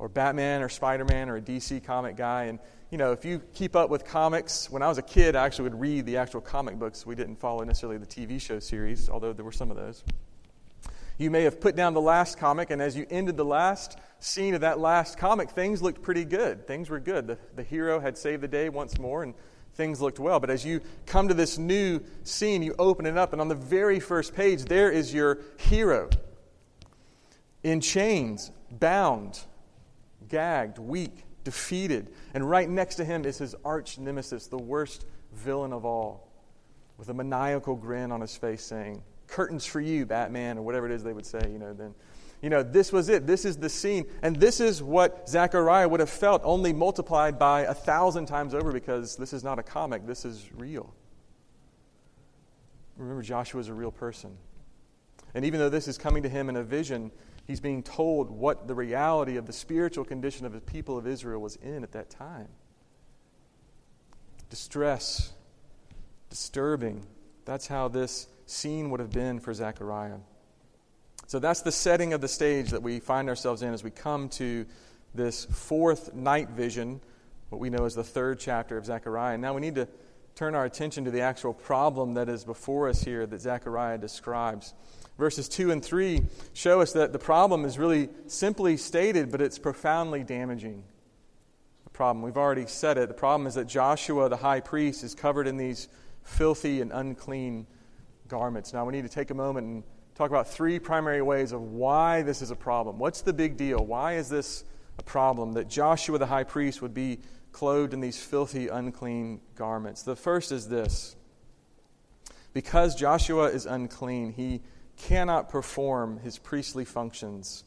or 0.00 0.08
Batman 0.08 0.60
or 0.60 0.68
Spider 0.68 1.04
Man 1.04 1.28
or 1.28 1.36
a 1.36 1.40
DC 1.40 1.84
comic 1.84 2.16
guy. 2.16 2.46
And, 2.46 2.58
you 2.90 2.98
know, 2.98 3.12
if 3.12 3.24
you 3.24 3.40
keep 3.54 3.76
up 3.76 3.90
with 3.90 4.04
comics, 4.04 4.68
when 4.68 4.82
I 4.82 4.88
was 4.88 4.98
a 4.98 5.02
kid, 5.02 5.36
I 5.36 5.46
actually 5.46 5.70
would 5.70 5.80
read 5.80 6.04
the 6.04 6.16
actual 6.16 6.40
comic 6.40 6.80
books. 6.80 7.06
We 7.06 7.14
didn't 7.14 7.36
follow 7.36 7.62
necessarily 7.62 7.98
the 7.98 8.06
TV 8.06 8.40
show 8.40 8.58
series, 8.58 9.08
although 9.08 9.32
there 9.32 9.44
were 9.44 9.52
some 9.52 9.70
of 9.70 9.76
those. 9.76 10.02
You 11.16 11.30
may 11.30 11.44
have 11.44 11.60
put 11.60 11.76
down 11.76 11.94
the 11.94 12.00
last 12.00 12.38
comic, 12.38 12.70
and 12.70 12.82
as 12.82 12.96
you 12.96 13.06
ended 13.08 13.36
the 13.36 13.44
last 13.44 13.98
scene 14.18 14.54
of 14.54 14.62
that 14.62 14.80
last 14.80 15.16
comic, 15.16 15.50
things 15.50 15.80
looked 15.80 16.02
pretty 16.02 16.24
good. 16.24 16.66
Things 16.66 16.90
were 16.90 16.98
good. 16.98 17.28
The, 17.28 17.38
the 17.54 17.62
hero 17.62 18.00
had 18.00 18.18
saved 18.18 18.42
the 18.42 18.48
day 18.48 18.68
once 18.68 18.98
more, 18.98 19.22
and 19.22 19.32
things 19.74 20.00
looked 20.00 20.18
well. 20.18 20.40
But 20.40 20.50
as 20.50 20.66
you 20.66 20.80
come 21.06 21.28
to 21.28 21.34
this 21.34 21.56
new 21.56 22.00
scene, 22.24 22.64
you 22.64 22.74
open 22.80 23.06
it 23.06 23.16
up, 23.16 23.32
and 23.32 23.40
on 23.40 23.46
the 23.46 23.54
very 23.54 24.00
first 24.00 24.34
page, 24.34 24.64
there 24.64 24.90
is 24.90 25.14
your 25.14 25.38
hero 25.56 26.10
in 27.64 27.80
chains, 27.80 28.52
bound, 28.70 29.40
gagged, 30.28 30.78
weak, 30.78 31.24
defeated. 31.42 32.10
And 32.34 32.48
right 32.48 32.68
next 32.68 32.96
to 32.96 33.04
him 33.04 33.24
is 33.24 33.38
his 33.38 33.56
arch 33.64 33.98
nemesis, 33.98 34.46
the 34.46 34.58
worst 34.58 35.06
villain 35.32 35.72
of 35.72 35.84
all, 35.84 36.28
with 36.98 37.08
a 37.08 37.14
maniacal 37.14 37.74
grin 37.74 38.12
on 38.12 38.20
his 38.20 38.36
face 38.36 38.62
saying, 38.62 39.02
Curtains 39.26 39.64
for 39.64 39.80
you, 39.80 40.06
Batman, 40.06 40.58
or 40.58 40.62
whatever 40.62 40.86
it 40.86 40.92
is 40.92 41.02
they 41.02 41.14
would 41.14 41.26
say, 41.26 41.40
you 41.50 41.58
know, 41.58 41.72
then. 41.72 41.94
You 42.42 42.50
know, 42.50 42.62
this 42.62 42.92
was 42.92 43.08
it. 43.08 43.26
This 43.26 43.46
is 43.46 43.56
the 43.56 43.70
scene. 43.70 44.04
And 44.22 44.36
this 44.36 44.60
is 44.60 44.82
what 44.82 45.26
Zechariah 45.26 45.88
would 45.88 46.00
have 46.00 46.10
felt, 46.10 46.42
only 46.44 46.74
multiplied 46.74 47.38
by 47.38 47.62
a 47.62 47.72
thousand 47.72 48.26
times 48.26 48.52
over 48.52 48.70
because 48.70 49.16
this 49.16 49.32
is 49.32 49.42
not 49.42 49.58
a 49.58 49.62
comic, 49.62 50.06
this 50.06 50.26
is 50.26 50.50
real. 50.54 50.92
Remember, 52.98 53.22
Joshua 53.22 53.60
is 53.60 53.68
a 53.68 53.74
real 53.74 53.90
person. 53.90 54.36
And 55.32 55.46
even 55.46 55.58
though 55.58 55.70
this 55.70 55.88
is 55.88 55.96
coming 55.96 56.22
to 56.22 56.28
him 56.28 56.50
in 56.50 56.56
a 56.56 56.62
vision, 56.62 57.10
he's 57.46 57.60
being 57.60 57.82
told 57.82 58.30
what 58.30 58.66
the 58.66 58.74
reality 58.74 59.36
of 59.36 59.46
the 59.46 59.52
spiritual 59.52 60.04
condition 60.04 60.46
of 60.46 60.52
the 60.52 60.60
people 60.60 60.98
of 60.98 61.06
Israel 61.06 61.40
was 61.40 61.56
in 61.56 61.82
at 61.82 61.92
that 61.92 62.10
time. 62.10 62.48
Distress, 64.50 65.32
disturbing. 66.30 67.06
That's 67.44 67.66
how 67.66 67.88
this 67.88 68.28
scene 68.46 68.90
would 68.90 69.00
have 69.00 69.10
been 69.10 69.40
for 69.40 69.52
Zechariah. 69.52 70.18
So 71.26 71.38
that's 71.38 71.62
the 71.62 71.72
setting 71.72 72.12
of 72.12 72.20
the 72.20 72.28
stage 72.28 72.70
that 72.70 72.82
we 72.82 73.00
find 73.00 73.28
ourselves 73.28 73.62
in 73.62 73.72
as 73.72 73.82
we 73.82 73.90
come 73.90 74.28
to 74.30 74.66
this 75.14 75.44
fourth 75.46 76.14
night 76.14 76.50
vision, 76.50 77.00
what 77.48 77.60
we 77.60 77.70
know 77.70 77.84
as 77.84 77.94
the 77.94 78.04
third 78.04 78.38
chapter 78.38 78.76
of 78.76 78.84
Zechariah. 78.84 79.38
Now 79.38 79.54
we 79.54 79.60
need 79.60 79.76
to 79.76 79.88
turn 80.34 80.54
our 80.54 80.64
attention 80.64 81.04
to 81.04 81.10
the 81.10 81.20
actual 81.20 81.54
problem 81.54 82.14
that 82.14 82.28
is 82.28 82.44
before 82.44 82.88
us 82.88 83.02
here 83.02 83.26
that 83.26 83.40
Zechariah 83.40 83.98
describes. 83.98 84.74
Verses 85.18 85.48
2 85.48 85.70
and 85.70 85.84
3 85.84 86.22
show 86.54 86.80
us 86.80 86.92
that 86.92 87.12
the 87.12 87.18
problem 87.18 87.64
is 87.64 87.78
really 87.78 88.08
simply 88.26 88.76
stated, 88.76 89.30
but 89.30 89.40
it's 89.40 89.58
profoundly 89.58 90.24
damaging. 90.24 90.82
The 91.84 91.90
problem, 91.90 92.22
we've 92.22 92.36
already 92.36 92.66
said 92.66 92.98
it, 92.98 93.08
the 93.08 93.14
problem 93.14 93.46
is 93.46 93.54
that 93.54 93.66
Joshua, 93.66 94.28
the 94.28 94.36
high 94.36 94.60
priest, 94.60 95.04
is 95.04 95.14
covered 95.14 95.46
in 95.46 95.56
these 95.56 95.88
filthy 96.24 96.80
and 96.80 96.90
unclean 96.92 97.66
garments. 98.26 98.72
Now 98.72 98.84
we 98.84 98.92
need 98.92 99.02
to 99.02 99.08
take 99.08 99.30
a 99.30 99.34
moment 99.34 99.66
and 99.66 99.84
talk 100.16 100.30
about 100.30 100.48
three 100.48 100.78
primary 100.78 101.22
ways 101.22 101.52
of 101.52 101.62
why 101.62 102.22
this 102.22 102.42
is 102.42 102.50
a 102.50 102.56
problem. 102.56 102.98
What's 102.98 103.20
the 103.20 103.32
big 103.32 103.56
deal? 103.56 103.84
Why 103.84 104.14
is 104.14 104.28
this 104.28 104.64
a 104.98 105.02
problem 105.02 105.52
that 105.52 105.68
Joshua, 105.68 106.18
the 106.18 106.26
high 106.26 106.44
priest, 106.44 106.82
would 106.82 106.94
be 106.94 107.20
clothed 107.52 107.94
in 107.94 108.00
these 108.00 108.20
filthy, 108.20 108.68
unclean 108.68 109.40
garments? 109.54 110.02
The 110.02 110.16
first 110.16 110.50
is 110.50 110.68
this 110.68 111.14
because 112.52 112.94
Joshua 112.94 113.46
is 113.46 113.66
unclean, 113.66 114.32
he 114.32 114.62
cannot 114.96 115.48
perform 115.48 116.18
his 116.18 116.38
priestly 116.38 116.84
functions 116.84 117.64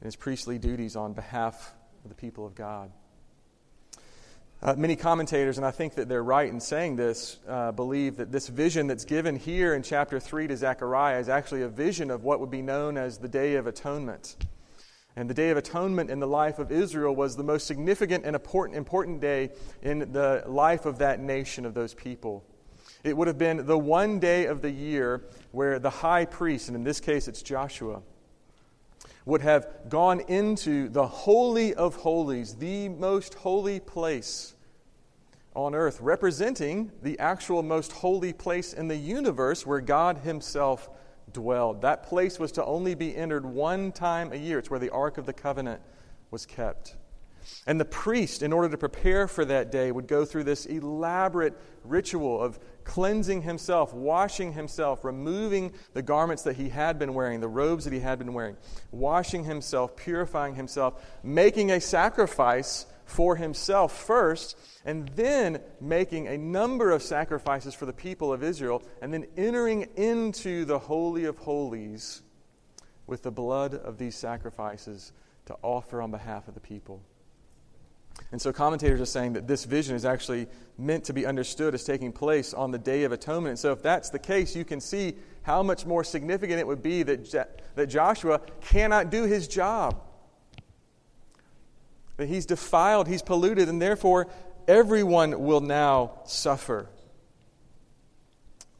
and 0.00 0.06
his 0.06 0.16
priestly 0.16 0.58
duties 0.58 0.96
on 0.96 1.12
behalf 1.12 1.74
of 2.04 2.10
the 2.10 2.16
people 2.16 2.46
of 2.46 2.54
God. 2.54 2.90
Uh, 4.62 4.74
many 4.74 4.96
commentators, 4.96 5.58
and 5.58 5.66
I 5.66 5.70
think 5.70 5.94
that 5.94 6.08
they're 6.08 6.24
right 6.24 6.48
in 6.48 6.60
saying 6.60 6.96
this, 6.96 7.38
uh, 7.46 7.72
believe 7.72 8.16
that 8.16 8.32
this 8.32 8.48
vision 8.48 8.86
that's 8.86 9.04
given 9.04 9.36
here 9.36 9.74
in 9.74 9.82
chapter 9.82 10.18
3 10.18 10.48
to 10.48 10.56
Zechariah 10.56 11.20
is 11.20 11.28
actually 11.28 11.62
a 11.62 11.68
vision 11.68 12.10
of 12.10 12.24
what 12.24 12.40
would 12.40 12.50
be 12.50 12.62
known 12.62 12.96
as 12.96 13.18
the 13.18 13.28
Day 13.28 13.56
of 13.56 13.66
Atonement. 13.66 14.36
And 15.14 15.28
the 15.30 15.34
Day 15.34 15.50
of 15.50 15.56
Atonement 15.56 16.10
in 16.10 16.20
the 16.20 16.26
life 16.26 16.58
of 16.58 16.72
Israel 16.72 17.14
was 17.14 17.36
the 17.36 17.44
most 17.44 17.66
significant 17.66 18.24
and 18.24 18.34
important, 18.34 18.78
important 18.78 19.20
day 19.20 19.50
in 19.82 20.12
the 20.12 20.42
life 20.46 20.86
of 20.86 20.98
that 20.98 21.20
nation, 21.20 21.66
of 21.66 21.74
those 21.74 21.94
people. 21.94 22.44
It 23.06 23.16
would 23.16 23.28
have 23.28 23.38
been 23.38 23.66
the 23.66 23.78
one 23.78 24.18
day 24.18 24.46
of 24.46 24.62
the 24.62 24.70
year 24.70 25.22
where 25.52 25.78
the 25.78 25.90
high 25.90 26.24
priest, 26.24 26.66
and 26.68 26.76
in 26.76 26.82
this 26.82 26.98
case 26.98 27.28
it's 27.28 27.40
Joshua, 27.40 28.02
would 29.24 29.42
have 29.42 29.68
gone 29.88 30.20
into 30.20 30.88
the 30.88 31.06
Holy 31.06 31.72
of 31.72 31.94
Holies, 31.96 32.56
the 32.56 32.88
most 32.88 33.34
holy 33.34 33.78
place 33.78 34.54
on 35.54 35.72
earth, 35.74 36.00
representing 36.00 36.90
the 37.02 37.16
actual 37.20 37.62
most 37.62 37.92
holy 37.92 38.32
place 38.32 38.72
in 38.72 38.88
the 38.88 38.96
universe 38.96 39.64
where 39.64 39.80
God 39.80 40.18
Himself 40.18 40.90
dwelled. 41.32 41.82
That 41.82 42.02
place 42.02 42.40
was 42.40 42.50
to 42.52 42.64
only 42.64 42.96
be 42.96 43.14
entered 43.14 43.46
one 43.46 43.92
time 43.92 44.32
a 44.32 44.36
year. 44.36 44.58
It's 44.58 44.70
where 44.70 44.80
the 44.80 44.90
Ark 44.90 45.16
of 45.16 45.26
the 45.26 45.32
Covenant 45.32 45.80
was 46.32 46.44
kept. 46.44 46.96
And 47.66 47.80
the 47.80 47.84
priest, 47.84 48.42
in 48.42 48.52
order 48.52 48.68
to 48.68 48.78
prepare 48.78 49.28
for 49.28 49.44
that 49.44 49.70
day, 49.70 49.92
would 49.92 50.08
go 50.08 50.24
through 50.24 50.44
this 50.44 50.66
elaborate 50.66 51.54
ritual 51.84 52.42
of 52.42 52.58
cleansing 52.86 53.42
himself, 53.42 53.92
washing 53.92 54.52
himself, 54.52 55.04
removing 55.04 55.72
the 55.92 56.02
garments 56.02 56.44
that 56.44 56.56
he 56.56 56.68
had 56.68 56.98
been 56.98 57.12
wearing, 57.12 57.40
the 57.40 57.48
robes 57.48 57.84
that 57.84 57.92
he 57.92 58.00
had 58.00 58.18
been 58.18 58.32
wearing, 58.32 58.56
washing 58.92 59.44
himself, 59.44 59.96
purifying 59.96 60.54
himself, 60.54 61.04
making 61.22 61.70
a 61.72 61.80
sacrifice 61.80 62.86
for 63.04 63.36
himself 63.36 63.96
first, 64.06 64.56
and 64.84 65.08
then 65.10 65.60
making 65.80 66.28
a 66.28 66.38
number 66.38 66.92
of 66.92 67.02
sacrifices 67.02 67.74
for 67.74 67.86
the 67.86 67.92
people 67.92 68.32
of 68.32 68.42
Israel, 68.42 68.82
and 69.02 69.12
then 69.12 69.26
entering 69.36 69.88
into 69.96 70.64
the 70.64 70.78
Holy 70.78 71.24
of 71.24 71.36
Holies 71.38 72.22
with 73.06 73.22
the 73.22 73.30
blood 73.32 73.74
of 73.74 73.98
these 73.98 74.14
sacrifices 74.14 75.12
to 75.46 75.56
offer 75.62 76.00
on 76.00 76.10
behalf 76.10 76.48
of 76.48 76.54
the 76.54 76.60
people. 76.60 77.02
And 78.32 78.42
so 78.42 78.52
commentators 78.52 79.00
are 79.00 79.06
saying 79.06 79.34
that 79.34 79.46
this 79.46 79.64
vision 79.64 79.94
is 79.94 80.04
actually 80.04 80.48
meant 80.78 81.04
to 81.04 81.12
be 81.12 81.24
understood 81.24 81.74
as 81.74 81.84
taking 81.84 82.12
place 82.12 82.52
on 82.52 82.70
the 82.70 82.78
Day 82.78 83.04
of 83.04 83.12
Atonement. 83.12 83.50
And 83.50 83.58
so 83.58 83.72
if 83.72 83.82
that's 83.82 84.10
the 84.10 84.18
case, 84.18 84.56
you 84.56 84.64
can 84.64 84.80
see 84.80 85.14
how 85.42 85.62
much 85.62 85.86
more 85.86 86.02
significant 86.02 86.58
it 86.58 86.66
would 86.66 86.82
be 86.82 87.02
that, 87.04 87.60
that 87.76 87.86
Joshua 87.86 88.40
cannot 88.60 89.10
do 89.10 89.24
his 89.24 89.46
job. 89.46 90.02
That 92.16 92.28
he's 92.28 92.46
defiled, 92.46 93.06
he's 93.06 93.22
polluted, 93.22 93.68
and 93.68 93.80
therefore 93.80 94.26
everyone 94.66 95.42
will 95.42 95.60
now 95.60 96.20
suffer. 96.24 96.88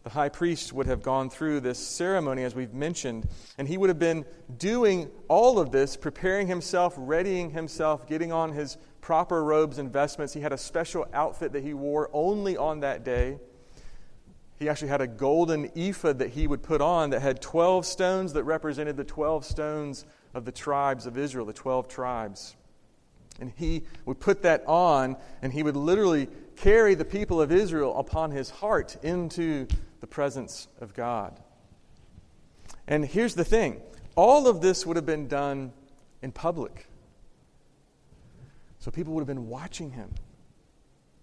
The 0.02 0.10
high 0.10 0.28
priest 0.28 0.72
would 0.72 0.86
have 0.86 1.02
gone 1.02 1.30
through 1.30 1.60
this 1.60 1.78
ceremony, 1.78 2.44
as 2.44 2.54
we've 2.54 2.72
mentioned, 2.72 3.28
and 3.58 3.66
he 3.66 3.76
would 3.76 3.90
have 3.90 3.98
been 3.98 4.24
doing 4.56 5.10
all 5.28 5.58
of 5.58 5.72
this, 5.72 5.96
preparing 5.96 6.46
himself, 6.46 6.94
readying 6.96 7.50
himself, 7.50 8.06
getting 8.08 8.32
on 8.32 8.52
his 8.52 8.76
proper 9.06 9.44
robes 9.44 9.78
and 9.78 9.92
vestments. 9.92 10.32
He 10.32 10.40
had 10.40 10.52
a 10.52 10.58
special 10.58 11.06
outfit 11.14 11.52
that 11.52 11.62
he 11.62 11.72
wore 11.74 12.10
only 12.12 12.56
on 12.56 12.80
that 12.80 13.04
day. 13.04 13.38
He 14.58 14.68
actually 14.68 14.88
had 14.88 15.00
a 15.00 15.06
golden 15.06 15.70
ephod 15.76 16.18
that 16.18 16.30
he 16.30 16.48
would 16.48 16.60
put 16.60 16.80
on 16.80 17.10
that 17.10 17.22
had 17.22 17.40
12 17.40 17.86
stones 17.86 18.32
that 18.32 18.42
represented 18.42 18.96
the 18.96 19.04
12 19.04 19.44
stones 19.44 20.06
of 20.34 20.44
the 20.44 20.50
tribes 20.50 21.06
of 21.06 21.16
Israel, 21.16 21.46
the 21.46 21.52
12 21.52 21.86
tribes. 21.86 22.56
And 23.38 23.52
he 23.56 23.84
would 24.06 24.18
put 24.18 24.42
that 24.42 24.64
on, 24.66 25.16
and 25.40 25.52
he 25.52 25.62
would 25.62 25.76
literally 25.76 26.26
carry 26.56 26.96
the 26.96 27.04
people 27.04 27.40
of 27.40 27.52
Israel 27.52 27.96
upon 27.96 28.32
his 28.32 28.50
heart 28.50 28.96
into 29.04 29.68
the 30.00 30.08
presence 30.08 30.66
of 30.80 30.94
God. 30.94 31.40
And 32.88 33.04
here's 33.04 33.36
the 33.36 33.44
thing 33.44 33.82
all 34.16 34.48
of 34.48 34.62
this 34.62 34.84
would 34.84 34.96
have 34.96 35.06
been 35.06 35.28
done 35.28 35.72
in 36.22 36.32
public. 36.32 36.88
So 38.86 38.92
people 38.92 39.14
would 39.14 39.22
have 39.22 39.26
been 39.26 39.48
watching 39.48 39.90
him. 39.90 40.14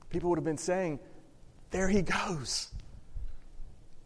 People 0.10 0.30
would 0.30 0.38
have 0.38 0.44
been 0.44 0.58
saying, 0.58 1.00
There 1.72 1.88
he 1.88 2.02
goes. 2.02 2.68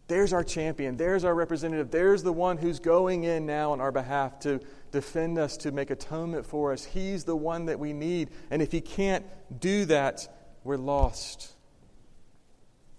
There's 0.06 0.32
our 0.32 0.44
champion. 0.44 0.96
There's 0.96 1.24
our 1.24 1.34
representative. 1.34 1.90
There's 1.90 2.22
the 2.22 2.32
one 2.32 2.56
who's 2.56 2.78
going 2.78 3.24
in 3.24 3.46
now 3.46 3.72
on 3.72 3.80
our 3.80 3.90
behalf 3.90 4.38
to 4.42 4.60
defend 4.92 5.38
us, 5.38 5.56
to 5.56 5.72
make 5.72 5.90
atonement 5.90 6.46
for 6.46 6.72
us. 6.72 6.84
He's 6.84 7.24
the 7.24 7.34
one 7.34 7.66
that 7.66 7.80
we 7.80 7.92
need. 7.92 8.30
And 8.52 8.62
if 8.62 8.70
he 8.70 8.80
can't 8.80 9.26
do 9.58 9.86
that, 9.86 10.28
we're 10.62 10.76
lost. 10.76 11.56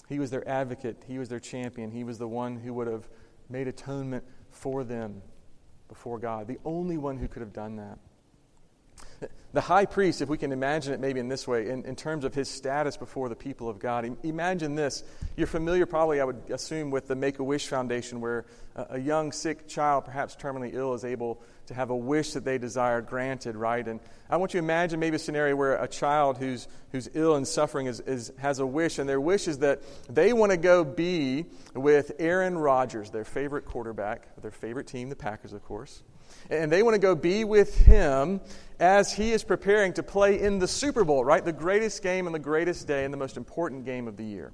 He 0.10 0.20
was 0.20 0.30
their 0.30 0.46
advocate, 0.46 1.02
he 1.08 1.20
was 1.20 1.30
their 1.30 1.40
champion. 1.40 1.90
He 1.90 2.04
was 2.04 2.18
the 2.18 2.28
one 2.28 2.58
who 2.58 2.74
would 2.74 2.88
have 2.88 3.08
made 3.50 3.70
atonement 3.70 4.26
for 4.52 4.84
them 4.84 5.22
before 5.88 6.20
God, 6.20 6.50
the 6.50 6.60
only 6.66 6.98
one 6.98 7.16
who 7.16 7.30
could 7.30 7.42
have 7.42 7.54
done 7.54 7.78
that. 7.78 7.98
The 9.52 9.62
high 9.62 9.88
priest, 9.88 10.22
if 10.22 10.30
we 10.30 10.38
can 10.38 10.52
imagine 10.52 10.94
it 10.94 11.00
maybe 11.00 11.20
in 11.20 11.28
this 11.28 11.48
way, 11.48 11.70
in, 11.70 11.84
in 11.84 11.96
terms 11.96 12.24
of 12.24 12.36
his 12.36 12.48
status 12.48 12.98
before 12.98 13.30
the 13.30 13.36
people 13.36 13.68
of 13.68 13.80
God, 13.80 14.16
imagine 14.22 14.76
this. 14.76 15.04
You're 15.36 15.48
familiar, 15.48 15.88
probably, 15.88 16.22
I 16.22 16.26
would 16.26 16.52
assume, 16.52 16.92
with 16.92 17.08
the 17.08 17.16
Make 17.16 17.40
a 17.40 17.44
Wish 17.44 17.66
Foundation, 17.66 18.22
where 18.22 18.46
a, 18.76 18.86
a 18.92 19.00
young, 19.00 19.32
sick 19.32 19.68
child, 19.68 20.06
perhaps 20.06 20.36
terminally 20.36 20.76
ill, 20.76 20.94
is 20.94 21.04
able 21.04 21.42
to 21.66 21.74
have 21.74 21.90
a 21.90 21.96
wish 21.96 22.34
that 22.34 22.46
they 22.46 22.60
desire 22.60 23.02
granted, 23.02 23.56
right? 23.56 23.88
And 23.88 24.00
I 24.30 24.38
want 24.38 24.54
you 24.54 24.60
to 24.60 24.64
imagine 24.64 25.00
maybe 25.00 25.16
a 25.16 25.20
scenario 25.20 25.56
where 25.56 25.82
a 25.82 25.88
child 25.88 26.38
who's, 26.38 26.68
who's 26.92 27.10
ill 27.16 27.36
and 27.36 27.48
suffering 27.48 27.88
is, 27.88 28.02
is, 28.02 28.32
has 28.38 28.60
a 28.60 28.68
wish, 28.68 29.00
and 29.00 29.10
their 29.10 29.20
wish 29.20 29.48
is 29.48 29.58
that 29.60 29.82
they 30.08 30.32
want 30.32 30.52
to 30.52 30.58
go 30.58 30.84
be 30.84 31.48
with 31.74 32.12
Aaron 32.20 32.56
Rodgers, 32.56 33.10
their 33.10 33.26
favorite 33.26 33.66
quarterback, 33.66 34.28
their 34.44 34.52
favorite 34.52 34.86
team, 34.86 35.10
the 35.10 35.16
Packers, 35.16 35.54
of 35.54 35.66
course 35.66 36.04
and 36.50 36.72
they 36.72 36.84
want 36.84 36.96
to 36.96 37.00
go 37.00 37.16
be 37.16 37.44
with 37.44 37.78
him 37.78 38.42
as 38.80 39.14
he 39.14 39.32
is 39.32 39.44
preparing 39.44 39.94
to 39.94 40.04
play 40.04 40.40
in 40.40 40.60
the 40.60 40.68
Super 40.68 41.04
Bowl, 41.04 41.24
right? 41.26 41.44
The 41.44 41.54
greatest 41.54 42.02
game 42.02 42.26
and 42.26 42.34
the 42.34 42.40
greatest 42.40 42.88
day 42.88 43.04
and 43.04 43.14
the 43.14 43.18
most 43.18 43.38
important 43.38 43.86
game 43.86 44.08
of 44.08 44.18
the 44.18 44.24
year. 44.24 44.52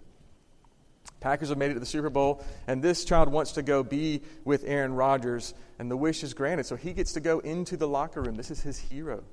Packers 1.20 1.50
have 1.50 1.58
made 1.58 1.72
it 1.72 1.75
to 1.75 1.79
the 1.79 1.86
Super 1.86 2.10
Bowl, 2.10 2.44
and 2.67 2.84
this 2.84 3.05
child 3.05 3.32
wants 3.32 3.53
to 3.53 3.63
go 3.63 3.84
be 3.84 4.22
with 4.44 4.63
Aaron 4.65 4.94
Rodgers, 4.94 5.53
and 5.79 5.89
the 5.89 5.98
wish 5.98 6.24
is 6.24 6.34
granted. 6.34 6.65
So 6.65 6.75
he 6.75 6.94
gets 6.94 7.13
to 7.13 7.20
go 7.20 7.39
into 7.39 7.77
the 7.77 7.88
locker 7.88 8.22
room. 8.22 8.36
This 8.36 8.51
is 8.51 8.62
his 8.62 8.77
hero. 8.77 9.24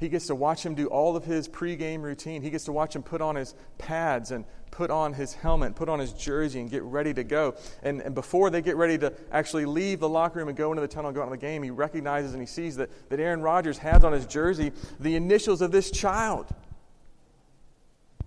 He 0.00 0.08
gets 0.08 0.28
to 0.28 0.34
watch 0.34 0.64
him 0.64 0.74
do 0.74 0.86
all 0.86 1.14
of 1.14 1.26
his 1.26 1.46
pregame 1.46 2.00
routine. 2.00 2.40
He 2.40 2.48
gets 2.48 2.64
to 2.64 2.72
watch 2.72 2.96
him 2.96 3.02
put 3.02 3.20
on 3.20 3.36
his 3.36 3.54
pads 3.76 4.30
and 4.30 4.46
put 4.70 4.90
on 4.90 5.12
his 5.12 5.34
helmet, 5.34 5.76
put 5.76 5.90
on 5.90 5.98
his 5.98 6.14
jersey, 6.14 6.58
and 6.58 6.70
get 6.70 6.82
ready 6.84 7.12
to 7.12 7.22
go. 7.22 7.54
And, 7.82 8.00
and 8.00 8.14
before 8.14 8.48
they 8.48 8.62
get 8.62 8.76
ready 8.76 8.96
to 8.96 9.12
actually 9.30 9.66
leave 9.66 10.00
the 10.00 10.08
locker 10.08 10.38
room 10.38 10.48
and 10.48 10.56
go 10.56 10.72
into 10.72 10.80
the 10.80 10.88
tunnel 10.88 11.10
and 11.10 11.14
go 11.14 11.20
out 11.20 11.26
on 11.26 11.30
the 11.30 11.36
game, 11.36 11.62
he 11.62 11.70
recognizes 11.70 12.32
and 12.32 12.40
he 12.40 12.46
sees 12.46 12.76
that, 12.76 12.88
that 13.10 13.20
Aaron 13.20 13.42
Rodgers 13.42 13.76
has 13.76 14.02
on 14.02 14.14
his 14.14 14.24
jersey 14.24 14.72
the 15.00 15.16
initials 15.16 15.60
of 15.60 15.70
this 15.70 15.90
child. 15.90 16.46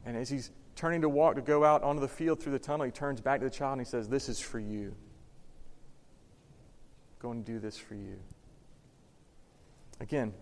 And 0.06 0.16
as 0.16 0.30
he's 0.30 0.52
turning 0.76 1.02
to 1.02 1.10
walk 1.10 1.36
to 1.36 1.42
go 1.42 1.64
out 1.64 1.82
onto 1.82 2.02
the 2.02 2.08
field 2.08 2.40
through 2.40 2.52
the 2.52 2.60
tunnel, 2.60 2.86
he 2.86 2.92
turns 2.92 3.20
back 3.20 3.40
to 3.40 3.46
the 3.46 3.52
child 3.52 3.80
and 3.80 3.82
he 3.82 3.90
says, 3.90 4.08
This 4.08 4.30
is 4.30 4.40
for 4.40 4.60
you. 4.60 4.94
going 7.18 7.44
to 7.44 7.52
do 7.52 7.58
this 7.58 7.80
for 7.80 7.96
you. 7.96 8.20
Again, 10.00 10.34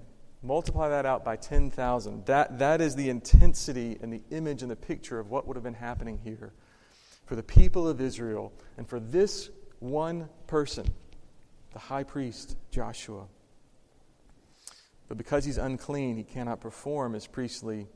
multiply 0.43 0.89
that 0.89 1.05
out 1.05 1.23
by 1.23 1.35
10,000. 1.35 2.25
That, 2.25 2.59
that 2.59 2.81
is 2.81 2.95
the 2.95 3.09
intensity 3.09 3.97
and 4.01 4.11
the 4.11 4.21
image 4.31 4.61
and 4.61 4.71
the 4.71 4.75
picture 4.75 5.19
of 5.19 5.29
what 5.29 5.47
would 5.47 5.55
have 5.55 5.63
been 5.63 5.73
happening 5.73 6.19
here 6.23 6.53
for 7.25 7.35
the 7.35 7.43
people 7.43 7.87
of 7.87 8.01
Israel 8.01 8.51
and 8.77 8.87
for 8.87 8.99
this 8.99 9.49
one 9.79 10.29
person, 10.47 10.85
the 11.73 11.79
high 11.79 12.03
priest 12.03 12.57
Joshua. 12.71 13.25
But 15.07 15.17
because 15.17 15.45
he's 15.45 15.57
unclean, 15.57 16.17
he 16.17 16.23
cannot 16.23 16.61
perform 16.61 17.13
his 17.13 17.27
priestly 17.27 17.87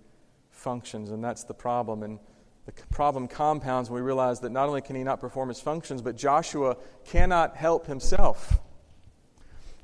functions, 0.51 1.11
and 1.11 1.23
that's 1.23 1.43
the 1.43 1.53
problem. 1.53 2.03
And 2.03 2.19
the 2.65 2.73
problem 2.91 3.27
compounds 3.27 3.89
when 3.89 4.01
we 4.01 4.05
realize 4.05 4.39
that 4.41 4.51
not 4.51 4.67
only 4.67 4.81
can 4.81 4.95
he 4.95 5.03
not 5.03 5.19
perform 5.19 5.49
his 5.49 5.61
functions, 5.61 6.01
but 6.01 6.15
Joshua 6.15 6.77
cannot 7.05 7.55
help 7.55 7.87
himself. 7.87 8.59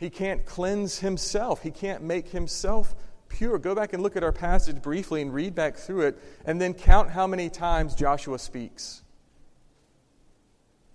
He 0.01 0.09
can't 0.09 0.47
cleanse 0.47 0.97
himself, 0.97 1.61
he 1.61 1.69
can't 1.69 2.01
make 2.01 2.29
himself 2.29 2.95
pure. 3.29 3.59
Go 3.59 3.75
back 3.75 3.93
and 3.93 4.01
look 4.01 4.17
at 4.17 4.23
our 4.23 4.31
passage 4.31 4.81
briefly 4.81 5.21
and 5.21 5.31
read 5.31 5.53
back 5.53 5.77
through 5.77 6.07
it, 6.07 6.19
and 6.43 6.59
then 6.59 6.73
count 6.73 7.11
how 7.11 7.27
many 7.27 7.51
times 7.51 7.93
Joshua 7.93 8.39
speaks. 8.39 9.03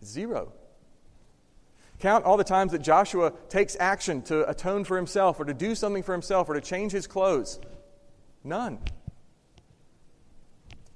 Zero. 0.04 0.52
Count 2.00 2.24
all 2.24 2.36
the 2.36 2.42
times 2.42 2.72
that 2.72 2.82
Joshua 2.82 3.32
takes 3.48 3.76
action 3.78 4.22
to 4.22 4.46
atone 4.50 4.82
for 4.82 4.96
himself 4.96 5.38
or 5.38 5.44
to 5.44 5.54
do 5.54 5.76
something 5.76 6.02
for 6.02 6.10
himself 6.10 6.48
or 6.48 6.54
to 6.54 6.60
change 6.60 6.90
his 6.90 7.06
clothes. 7.06 7.60
None. 8.42 8.80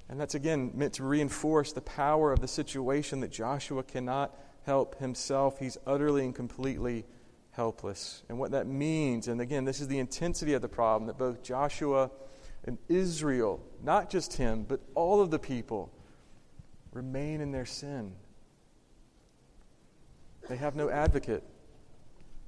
And 0.08 0.18
that's 0.18 0.34
again 0.34 0.72
meant 0.74 0.94
to 0.94 1.04
reinforce 1.04 1.72
the 1.72 1.80
power 1.80 2.32
of 2.32 2.40
the 2.40 2.48
situation 2.48 3.20
that 3.20 3.30
Joshua 3.30 3.84
cannot 3.84 4.36
help 4.66 4.98
himself. 4.98 5.60
He's 5.60 5.78
utterly 5.86 6.24
and 6.24 6.34
completely 6.34 7.04
helpless. 7.52 8.22
And 8.28 8.38
what 8.38 8.52
that 8.52 8.66
means, 8.66 9.28
and 9.28 9.40
again, 9.40 9.64
this 9.64 9.80
is 9.80 9.88
the 9.88 9.98
intensity 9.98 10.54
of 10.54 10.62
the 10.62 10.68
problem 10.68 11.06
that 11.06 11.18
both 11.18 11.42
Joshua 11.42 12.10
and 12.64 12.78
Israel, 12.88 13.60
not 13.82 14.10
just 14.10 14.34
him, 14.34 14.64
but 14.68 14.80
all 14.94 15.20
of 15.20 15.30
the 15.30 15.38
people, 15.38 15.92
remain 16.92 17.40
in 17.40 17.52
their 17.52 17.66
sin. 17.66 18.12
They 20.48 20.56
have 20.56 20.74
no 20.74 20.90
advocate. 20.90 21.44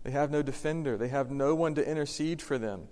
They 0.02 0.10
have 0.10 0.30
no 0.30 0.42
defender. 0.42 0.96
They 0.96 1.08
have 1.08 1.30
no 1.30 1.54
one 1.54 1.74
to 1.76 1.88
intercede 1.88 2.42
for 2.42 2.58
them. 2.58 2.88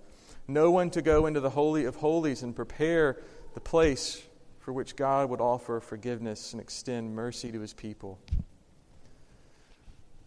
No 0.47 0.71
one 0.71 0.91
to 0.91 1.03
go 1.03 1.27
into 1.27 1.41
the 1.41 1.51
Holy 1.51 1.85
of 1.85 1.97
Holies 1.97 2.43
and 2.43 2.55
prepare 2.55 3.19
the 3.55 3.61
place 3.61 4.23
for 4.61 4.73
which 4.73 4.95
God 4.95 5.29
would 5.31 5.41
offer 5.41 5.81
forgiveness 5.81 6.53
and 6.53 6.61
extend 6.61 7.15
mercy 7.15 7.51
to 7.51 7.61
his 7.61 7.75
people. 7.75 8.19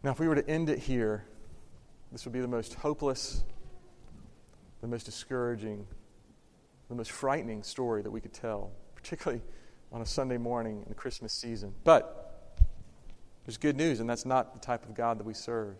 Now, 0.03 0.11
if 0.11 0.19
we 0.19 0.27
were 0.27 0.35
to 0.35 0.49
end 0.49 0.69
it 0.69 0.79
here, 0.79 1.23
this 2.13 2.25
would 2.25 2.33
be 2.33 2.39
the 2.39 2.47
most 2.47 2.75
hopeless, 2.75 3.43
the 4.81 4.87
most 4.87 5.03
discouraging, 5.03 5.87
the 6.87 6.95
most 6.95 7.11
frightening 7.11 7.63
story 7.63 8.03
that 8.03 8.11
we 8.11 8.21
could 8.21 8.33
tell, 8.33 8.71
particularly 8.95 9.41
on 9.91 10.01
a 10.01 10.05
Sunday 10.05 10.37
morning 10.37 10.83
in 10.83 10.89
the 10.89 10.95
Christmas 10.95 11.33
season. 11.33 11.73
But 11.83 12.59
there's 13.45 13.57
good 13.57 13.75
news, 13.75 13.99
and 13.99 14.07
that's 14.07 14.25
not 14.25 14.53
the 14.53 14.59
type 14.59 14.85
of 14.85 14.93
God 14.93 15.19
that 15.19 15.25
we 15.25 15.33
serve. 15.33 15.75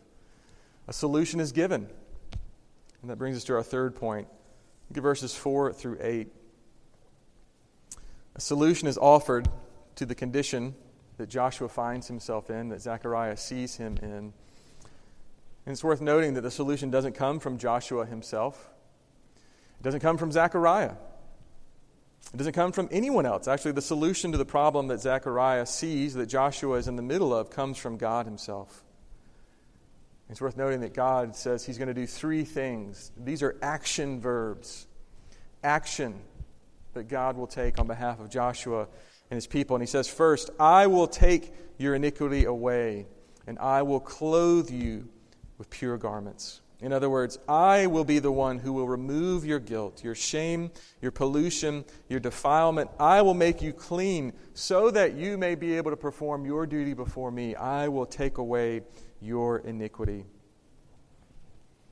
A 0.87 0.93
solution 0.93 1.39
is 1.39 1.51
given. 1.51 1.87
And 3.01 3.09
that 3.11 3.17
brings 3.17 3.37
us 3.37 3.43
to 3.45 3.55
our 3.55 3.63
third 3.63 3.95
point. 3.95 4.27
Look 4.89 4.97
at 4.97 5.03
verses 5.03 5.35
4 5.35 5.73
through 5.73 5.97
8. 6.01 6.27
A 8.35 8.41
solution 8.41 8.87
is 8.87 8.97
offered 8.97 9.47
to 9.95 10.05
the 10.05 10.15
condition 10.15 10.73
that 11.17 11.29
Joshua 11.29 11.69
finds 11.69 12.07
himself 12.07 12.49
in, 12.49 12.69
that 12.69 12.81
Zechariah 12.81 13.37
sees 13.37 13.75
him 13.75 13.97
in. 14.01 14.33
And 15.65 15.73
it's 15.73 15.83
worth 15.83 16.01
noting 16.01 16.33
that 16.33 16.41
the 16.41 16.51
solution 16.51 16.91
doesn't 16.91 17.13
come 17.13 17.39
from 17.39 17.57
Joshua 17.57 18.05
himself, 18.05 18.69
it 19.79 19.83
doesn't 19.83 20.01
come 20.01 20.17
from 20.17 20.31
Zechariah. 20.31 20.93
It 22.33 22.37
doesn't 22.37 22.53
come 22.53 22.71
from 22.71 22.87
anyone 22.91 23.25
else. 23.25 23.47
Actually, 23.47 23.73
the 23.73 23.81
solution 23.81 24.31
to 24.31 24.37
the 24.37 24.45
problem 24.45 24.87
that 24.87 25.01
Zechariah 25.01 25.65
sees, 25.65 26.13
that 26.15 26.27
Joshua 26.27 26.77
is 26.77 26.87
in 26.87 26.95
the 26.95 27.03
middle 27.03 27.33
of, 27.33 27.49
comes 27.49 27.77
from 27.77 27.97
God 27.97 28.25
Himself. 28.25 28.83
It's 30.29 30.41
worth 30.41 30.57
noting 30.57 30.79
that 30.81 30.93
God 30.93 31.35
says 31.35 31.65
He's 31.65 31.77
going 31.77 31.89
to 31.89 31.93
do 31.93 32.07
three 32.07 32.43
things. 32.43 33.11
These 33.17 33.43
are 33.43 33.55
action 33.61 34.19
verbs. 34.19 34.87
Action 35.63 36.21
that 36.93 37.07
God 37.07 37.37
will 37.37 37.47
take 37.47 37.77
on 37.77 37.87
behalf 37.87 38.19
of 38.19 38.29
Joshua 38.29 38.87
and 39.29 39.37
his 39.37 39.45
people. 39.45 39.75
And 39.75 39.83
He 39.83 39.87
says, 39.87 40.07
First, 40.07 40.49
I 40.59 40.87
will 40.87 41.07
take 41.07 41.53
your 41.77 41.93
iniquity 41.93 42.45
away, 42.45 43.05
and 43.45 43.59
I 43.59 43.83
will 43.83 43.99
clothe 43.99 44.71
you 44.71 45.07
with 45.57 45.69
pure 45.69 45.97
garments. 45.97 46.61
In 46.83 46.91
other 46.91 47.09
words, 47.09 47.39
I 47.47 47.87
will 47.87 48.03
be 48.03 48.19
the 48.19 48.31
one 48.31 48.59
who 48.59 48.73
will 48.73 48.89
remove 48.89 49.45
your 49.45 49.59
guilt, 49.59 50.03
your 50.03 50.15
shame, 50.15 50.69
your 51.01 51.11
pollution, 51.11 51.85
your 52.09 52.19
defilement. 52.19 52.89
I 52.99 53.21
will 53.21 53.33
make 53.33 53.61
you 53.61 53.71
clean 53.71 54.33
so 54.53 54.91
that 54.91 55.13
you 55.13 55.37
may 55.37 55.55
be 55.55 55.77
able 55.77 55.91
to 55.91 55.97
perform 55.97 56.45
your 56.45 56.65
duty 56.67 56.93
before 56.93 57.31
me. 57.31 57.55
I 57.55 57.87
will 57.87 58.05
take 58.05 58.37
away 58.37 58.81
your 59.21 59.59
iniquity. 59.59 60.25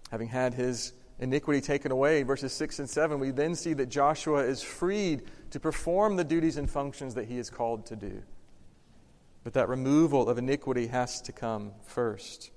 Having 0.10 0.28
had 0.28 0.54
his 0.54 0.92
iniquity 1.20 1.62
taken 1.62 1.94
away, 1.94 2.24
verses 2.24 2.52
6 2.52 2.80
and 2.80 2.90
7, 2.90 3.18
we 3.18 3.32
then 3.32 3.56
see 3.56 3.74
that 3.76 3.86
Joshua 3.86 4.44
is 4.44 4.62
freed 4.62 5.24
to 5.52 5.60
perform 5.62 6.18
the 6.18 6.26
duties 6.26 6.58
and 6.58 6.70
functions 6.70 7.14
that 7.16 7.30
he 7.30 7.38
is 7.38 7.50
called 7.50 7.86
to 7.86 7.96
do. 7.96 8.22
But 9.46 9.54
that 9.54 9.70
removal 9.70 10.28
of 10.28 10.38
iniquity 10.38 10.88
has 10.88 11.22
to 11.22 11.32
come 11.32 11.72
first. 11.86 12.52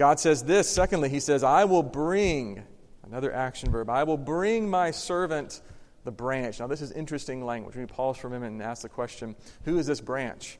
God 0.00 0.18
says 0.18 0.42
this. 0.44 0.66
Secondly, 0.66 1.10
He 1.10 1.20
says, 1.20 1.44
I 1.44 1.66
will 1.66 1.82
bring, 1.82 2.62
another 3.04 3.34
action 3.34 3.70
verb, 3.70 3.90
I 3.90 4.04
will 4.04 4.16
bring 4.16 4.66
my 4.66 4.92
servant 4.92 5.60
the 6.04 6.10
branch. 6.10 6.58
Now, 6.58 6.68
this 6.68 6.80
is 6.80 6.90
interesting 6.90 7.44
language. 7.44 7.76
We 7.76 7.84
pause 7.84 8.16
for 8.16 8.28
a 8.28 8.30
minute 8.30 8.46
and 8.46 8.62
ask 8.62 8.80
the 8.80 8.88
question 8.88 9.36
who 9.66 9.78
is 9.78 9.86
this 9.86 10.00
branch? 10.00 10.58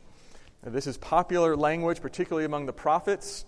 Now, 0.63 0.73
this 0.73 0.87
is 0.87 0.99
popular 0.99 1.57
language, 1.57 2.03
particularly 2.03 2.45
among 2.45 2.67
the 2.67 2.75
prophets, 2.75 3.47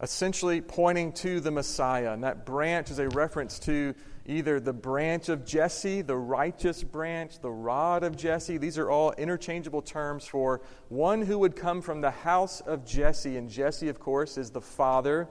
essentially 0.00 0.60
pointing 0.60 1.10
to 1.14 1.40
the 1.40 1.50
Messiah. 1.50 2.12
And 2.12 2.22
that 2.22 2.46
branch 2.46 2.92
is 2.92 3.00
a 3.00 3.08
reference 3.08 3.58
to 3.60 3.96
either 4.26 4.60
the 4.60 4.72
branch 4.72 5.28
of 5.28 5.44
Jesse, 5.44 6.02
the 6.02 6.16
righteous 6.16 6.82
branch, 6.82 7.40
the 7.40 7.50
rod 7.50 8.04
of 8.04 8.16
Jesse. 8.16 8.56
These 8.56 8.78
are 8.78 8.90
all 8.90 9.12
interchangeable 9.12 9.82
terms 9.82 10.26
for 10.26 10.60
one 10.88 11.22
who 11.22 11.38
would 11.38 11.56
come 11.56 11.82
from 11.82 12.00
the 12.00 12.10
house 12.10 12.60
of 12.60 12.84
Jesse. 12.84 13.36
And 13.36 13.50
Jesse, 13.50 13.88
of 13.88 13.98
course, 13.98 14.38
is 14.38 14.50
the 14.50 14.60
father 14.60 15.28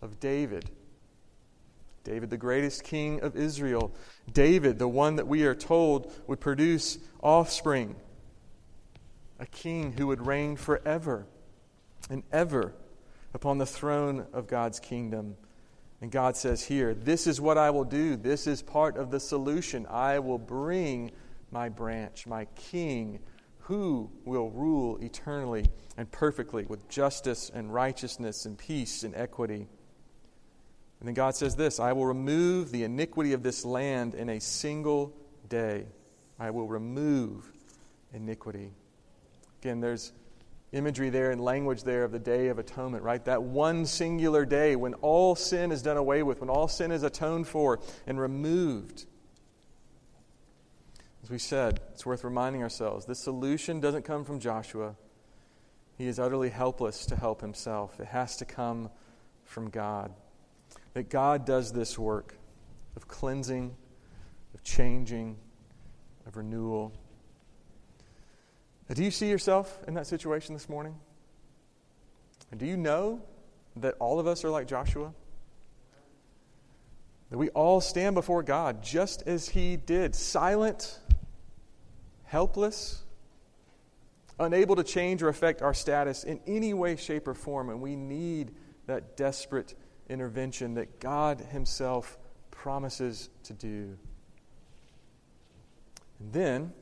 of 0.00 0.18
David. 0.20 0.70
David, 2.02 2.30
the 2.30 2.38
greatest 2.38 2.82
king 2.82 3.20
of 3.20 3.36
Israel. 3.36 3.94
David, 4.32 4.78
the 4.78 4.88
one 4.88 5.16
that 5.16 5.26
we 5.26 5.44
are 5.44 5.54
told 5.54 6.10
would 6.26 6.40
produce 6.40 6.98
offspring. 7.22 7.94
A 9.38 9.46
king 9.46 9.92
who 9.92 10.06
would 10.06 10.26
reign 10.26 10.56
forever 10.56 11.26
and 12.08 12.22
ever 12.32 12.74
upon 13.34 13.58
the 13.58 13.66
throne 13.66 14.26
of 14.32 14.46
God's 14.46 14.80
kingdom. 14.80 15.36
And 16.00 16.10
God 16.10 16.36
says 16.36 16.64
here, 16.64 16.94
This 16.94 17.26
is 17.26 17.40
what 17.40 17.58
I 17.58 17.70
will 17.70 17.84
do. 17.84 18.16
This 18.16 18.46
is 18.46 18.62
part 18.62 18.96
of 18.96 19.10
the 19.10 19.20
solution. 19.20 19.86
I 19.86 20.18
will 20.18 20.38
bring 20.38 21.12
my 21.50 21.68
branch, 21.68 22.26
my 22.26 22.46
king, 22.56 23.20
who 23.58 24.10
will 24.24 24.50
rule 24.50 24.96
eternally 24.98 25.66
and 25.96 26.10
perfectly 26.10 26.64
with 26.64 26.88
justice 26.88 27.50
and 27.52 27.72
righteousness 27.72 28.46
and 28.46 28.56
peace 28.56 29.02
and 29.04 29.14
equity. 29.14 29.68
And 31.00 31.06
then 31.06 31.14
God 31.14 31.34
says 31.34 31.56
this 31.56 31.78
I 31.78 31.92
will 31.92 32.06
remove 32.06 32.70
the 32.70 32.84
iniquity 32.84 33.32
of 33.32 33.42
this 33.42 33.64
land 33.64 34.14
in 34.14 34.28
a 34.30 34.40
single 34.40 35.14
day. 35.48 35.86
I 36.38 36.50
will 36.50 36.66
remove 36.66 37.52
iniquity. 38.14 38.72
Again, 39.60 39.80
there's 39.80 40.12
imagery 40.72 41.10
there 41.10 41.30
and 41.30 41.40
language 41.40 41.82
there 41.82 42.04
of 42.04 42.12
the 42.12 42.18
Day 42.18 42.48
of 42.48 42.58
Atonement, 42.58 43.02
right? 43.02 43.24
That 43.24 43.42
one 43.42 43.86
singular 43.86 44.44
day 44.44 44.76
when 44.76 44.94
all 44.94 45.34
sin 45.34 45.72
is 45.72 45.82
done 45.82 45.96
away 45.96 46.22
with, 46.22 46.40
when 46.40 46.50
all 46.50 46.68
sin 46.68 46.92
is 46.92 47.02
atoned 47.02 47.48
for 47.48 47.80
and 48.06 48.20
removed. 48.20 49.06
As 51.22 51.30
we 51.30 51.38
said, 51.38 51.80
it's 51.92 52.06
worth 52.06 52.24
reminding 52.24 52.62
ourselves 52.62 53.06
this 53.06 53.18
solution 53.18 53.80
doesn't 53.80 54.04
come 54.04 54.24
from 54.24 54.40
Joshua. 54.40 54.94
He 55.98 56.06
is 56.06 56.18
utterly 56.18 56.50
helpless 56.50 57.04
to 57.06 57.16
help 57.16 57.40
himself. 57.40 58.00
It 58.00 58.06
has 58.06 58.36
to 58.38 58.44
come 58.44 58.90
from 59.44 59.68
God. 59.70 60.12
That 60.94 61.10
God 61.10 61.44
does 61.44 61.72
this 61.72 61.98
work 61.98 62.36
of 62.96 63.06
cleansing, 63.06 63.76
of 64.54 64.64
changing, 64.64 65.36
of 66.26 66.36
renewal. 66.36 66.92
Do 68.92 69.04
you 69.04 69.10
see 69.10 69.28
yourself 69.28 69.78
in 69.86 69.94
that 69.94 70.06
situation 70.06 70.54
this 70.54 70.68
morning? 70.68 70.96
And 72.50 72.58
do 72.58 72.66
you 72.66 72.76
know 72.76 73.22
that 73.76 73.94
all 74.00 74.18
of 74.18 74.26
us 74.26 74.44
are 74.44 74.50
like 74.50 74.66
Joshua? 74.66 75.12
That 77.30 77.38
we 77.38 77.50
all 77.50 77.80
stand 77.80 78.16
before 78.16 78.42
God 78.42 78.82
just 78.82 79.22
as 79.26 79.50
he 79.50 79.76
did, 79.76 80.16
silent, 80.16 80.98
helpless, 82.24 83.02
unable 84.40 84.74
to 84.74 84.82
change 84.82 85.22
or 85.22 85.28
affect 85.28 85.62
our 85.62 85.74
status 85.74 86.24
in 86.24 86.40
any 86.46 86.74
way, 86.74 86.96
shape, 86.96 87.28
or 87.28 87.34
form. 87.34 87.68
And 87.68 87.80
we 87.80 87.94
need 87.94 88.52
that 88.86 89.16
desperate 89.16 89.74
intervention 90.08 90.74
that 90.74 90.98
God 90.98 91.40
Himself 91.40 92.18
promises 92.50 93.28
to 93.44 93.52
do. 93.52 93.96
And 96.18 96.32
then, 96.32 96.72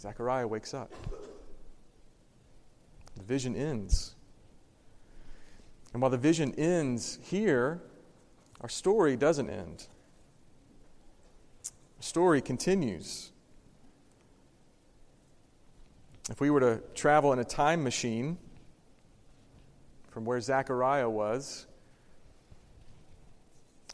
Zechariah 0.00 0.48
wakes 0.48 0.72
up. 0.72 0.90
The 3.16 3.22
vision 3.22 3.54
ends. 3.54 4.14
And 5.92 6.00
while 6.00 6.10
the 6.10 6.16
vision 6.16 6.54
ends 6.56 7.18
here, 7.22 7.82
our 8.62 8.68
story 8.68 9.16
doesn't 9.16 9.50
end. 9.50 9.86
The 11.98 12.02
story 12.02 12.40
continues. 12.40 13.30
If 16.30 16.40
we 16.40 16.48
were 16.48 16.60
to 16.60 16.80
travel 16.94 17.32
in 17.34 17.38
a 17.38 17.44
time 17.44 17.84
machine 17.84 18.38
from 20.08 20.24
where 20.24 20.40
Zechariah 20.40 21.10
was, 21.10 21.66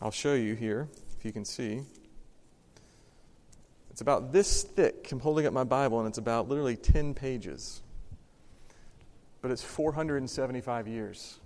I'll 0.01 0.11
show 0.11 0.35
you 0.35 0.55
here, 0.55 0.89
if 1.19 1.25
you 1.25 1.33
can 1.33 1.45
see. 1.45 1.83
It's 3.97 4.03
about 4.03 4.31
this 4.31 4.63
thick. 4.63 5.11
I'm 5.11 5.21
holding 5.21 5.47
up 5.47 5.55
my 5.55 5.65
Bible, 5.65 6.01
and 6.01 6.07
it's 6.07 6.19
about 6.19 6.51
literally 6.51 6.77
10 6.77 7.15
pages. 7.15 7.81
But 9.41 9.51
it's 9.51 9.63
475 9.63 10.87
years 10.87 11.39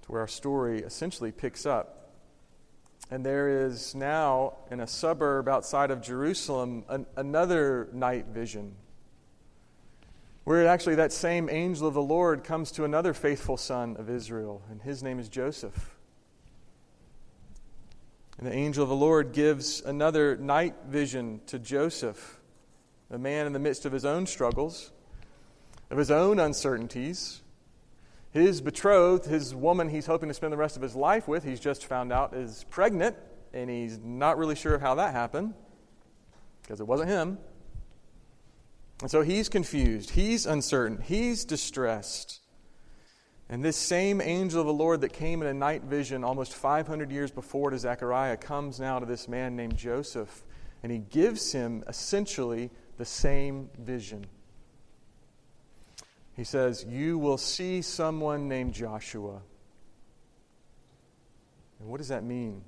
to 0.00 0.12
where 0.12 0.22
our 0.22 0.28
story 0.28 0.78
essentially 0.78 1.30
picks 1.30 1.66
up. 1.66 2.14
And 3.10 3.22
there 3.22 3.66
is 3.66 3.94
now, 3.94 4.54
in 4.70 4.80
a 4.80 4.86
suburb 4.86 5.46
outside 5.46 5.90
of 5.90 6.00
Jerusalem, 6.00 6.86
an, 6.88 7.04
another 7.14 7.90
night 7.92 8.28
vision. 8.28 8.76
Where 10.44 10.66
actually 10.66 10.94
that 10.94 11.12
same 11.12 11.50
angel 11.50 11.86
of 11.86 11.92
the 11.92 12.00
Lord 12.00 12.44
comes 12.44 12.72
to 12.72 12.84
another 12.84 13.12
faithful 13.12 13.58
son 13.58 13.96
of 13.98 14.08
Israel, 14.08 14.62
and 14.70 14.80
his 14.80 15.02
name 15.02 15.18
is 15.18 15.28
Joseph. 15.28 15.95
And 18.38 18.46
the 18.46 18.52
angel 18.52 18.82
of 18.82 18.88
the 18.88 18.96
Lord 18.96 19.32
gives 19.32 19.80
another 19.80 20.36
night 20.36 20.74
vision 20.86 21.40
to 21.46 21.58
Joseph, 21.58 22.38
a 23.10 23.18
man 23.18 23.46
in 23.46 23.52
the 23.52 23.58
midst 23.58 23.86
of 23.86 23.92
his 23.92 24.04
own 24.04 24.26
struggles, 24.26 24.92
of 25.90 25.96
his 25.96 26.10
own 26.10 26.38
uncertainties, 26.38 27.40
his 28.32 28.60
betrothed, 28.60 29.24
his 29.24 29.54
woman 29.54 29.88
he's 29.88 30.06
hoping 30.06 30.28
to 30.28 30.34
spend 30.34 30.52
the 30.52 30.58
rest 30.58 30.76
of 30.76 30.82
his 30.82 30.94
life 30.94 31.26
with, 31.26 31.44
he's 31.44 31.60
just 31.60 31.86
found 31.86 32.12
out 32.12 32.34
is 32.34 32.66
pregnant, 32.68 33.16
and 33.54 33.70
he's 33.70 33.98
not 33.98 34.36
really 34.36 34.54
sure 34.54 34.78
how 34.78 34.96
that 34.96 35.12
happened 35.12 35.54
because 36.62 36.80
it 36.80 36.86
wasn't 36.86 37.08
him. 37.08 37.38
And 39.00 39.10
so 39.10 39.22
he's 39.22 39.48
confused, 39.48 40.10
he's 40.10 40.44
uncertain, 40.44 41.00
he's 41.00 41.44
distressed. 41.44 42.40
And 43.48 43.64
this 43.64 43.76
same 43.76 44.20
angel 44.20 44.60
of 44.60 44.66
the 44.66 44.72
Lord 44.72 45.02
that 45.02 45.12
came 45.12 45.40
in 45.40 45.48
a 45.48 45.54
night 45.54 45.82
vision 45.82 46.24
almost 46.24 46.52
500 46.52 47.12
years 47.12 47.30
before 47.30 47.70
to 47.70 47.78
Zechariah 47.78 48.36
comes 48.36 48.80
now 48.80 48.98
to 48.98 49.06
this 49.06 49.28
man 49.28 49.54
named 49.54 49.76
Joseph, 49.76 50.44
and 50.82 50.90
he 50.90 50.98
gives 50.98 51.52
him 51.52 51.84
essentially 51.86 52.70
the 52.98 53.04
same 53.04 53.70
vision. 53.78 54.26
He 56.34 56.44
says, 56.44 56.84
You 56.88 57.18
will 57.18 57.38
see 57.38 57.82
someone 57.82 58.48
named 58.48 58.74
Joshua. 58.74 59.40
And 61.78 61.88
what 61.88 61.98
does 61.98 62.08
that 62.08 62.24
mean? 62.24 62.62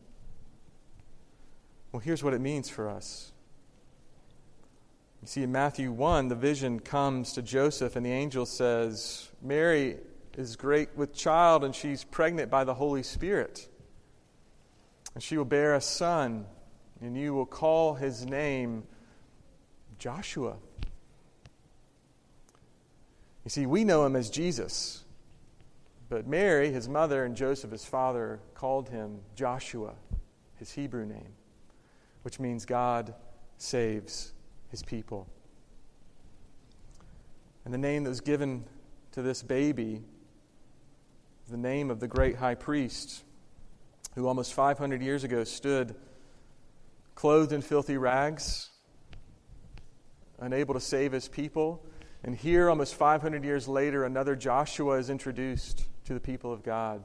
Well, 1.90 2.00
here's 2.00 2.22
what 2.22 2.34
it 2.34 2.40
means 2.40 2.68
for 2.68 2.88
us. 2.88 3.32
You 5.22 5.26
see, 5.26 5.42
in 5.42 5.50
Matthew 5.50 5.90
1, 5.90 6.28
the 6.28 6.36
vision 6.36 6.78
comes 6.78 7.32
to 7.32 7.42
Joseph, 7.42 7.96
and 7.96 8.06
the 8.06 8.12
angel 8.12 8.46
says, 8.46 9.28
Mary 9.42 9.96
is 10.38 10.54
great 10.54 10.90
with 10.96 11.12
child, 11.12 11.64
and 11.64 11.74
she's 11.74 12.04
pregnant 12.04 12.48
by 12.48 12.62
the 12.62 12.74
Holy 12.74 13.02
Spirit. 13.02 13.68
And 15.14 15.22
she 15.22 15.36
will 15.36 15.44
bear 15.44 15.74
a 15.74 15.80
son, 15.80 16.46
and 17.00 17.16
you 17.16 17.34
will 17.34 17.44
call 17.44 17.94
his 17.94 18.24
name 18.24 18.84
Joshua. 19.98 20.54
You 23.44 23.50
see, 23.50 23.66
we 23.66 23.82
know 23.82 24.06
him 24.06 24.14
as 24.14 24.30
Jesus. 24.30 25.04
But 26.08 26.28
Mary, 26.28 26.70
his 26.70 26.88
mother, 26.88 27.24
and 27.24 27.34
Joseph, 27.34 27.72
his 27.72 27.84
father, 27.84 28.38
called 28.54 28.90
him 28.90 29.18
Joshua, 29.34 29.94
his 30.54 30.70
Hebrew 30.70 31.04
name, 31.04 31.32
which 32.22 32.38
means 32.38 32.64
God 32.64 33.12
saves 33.56 34.32
his 34.70 34.84
people. 34.84 35.26
And 37.64 37.74
the 37.74 37.78
name 37.78 38.04
that 38.04 38.10
was 38.10 38.20
given 38.20 38.64
to 39.12 39.20
this 39.20 39.42
baby 39.42 40.04
the 41.48 41.56
name 41.56 41.90
of 41.90 42.00
the 42.00 42.08
great 42.08 42.36
high 42.36 42.54
priest 42.54 43.24
who 44.14 44.26
almost 44.26 44.54
500 44.54 45.02
years 45.02 45.24
ago 45.24 45.44
stood 45.44 45.94
clothed 47.14 47.52
in 47.52 47.62
filthy 47.62 47.96
rags, 47.96 48.70
unable 50.38 50.74
to 50.74 50.80
save 50.80 51.12
his 51.12 51.28
people 51.28 51.84
and 52.24 52.34
here, 52.34 52.68
almost 52.68 52.94
500 52.94 53.44
years 53.44 53.68
later, 53.68 54.04
another 54.04 54.34
Joshua 54.34 54.98
is 54.98 55.08
introduced 55.10 55.84
to 56.06 56.14
the 56.14 56.20
people 56.20 56.52
of 56.52 56.62
God 56.62 57.04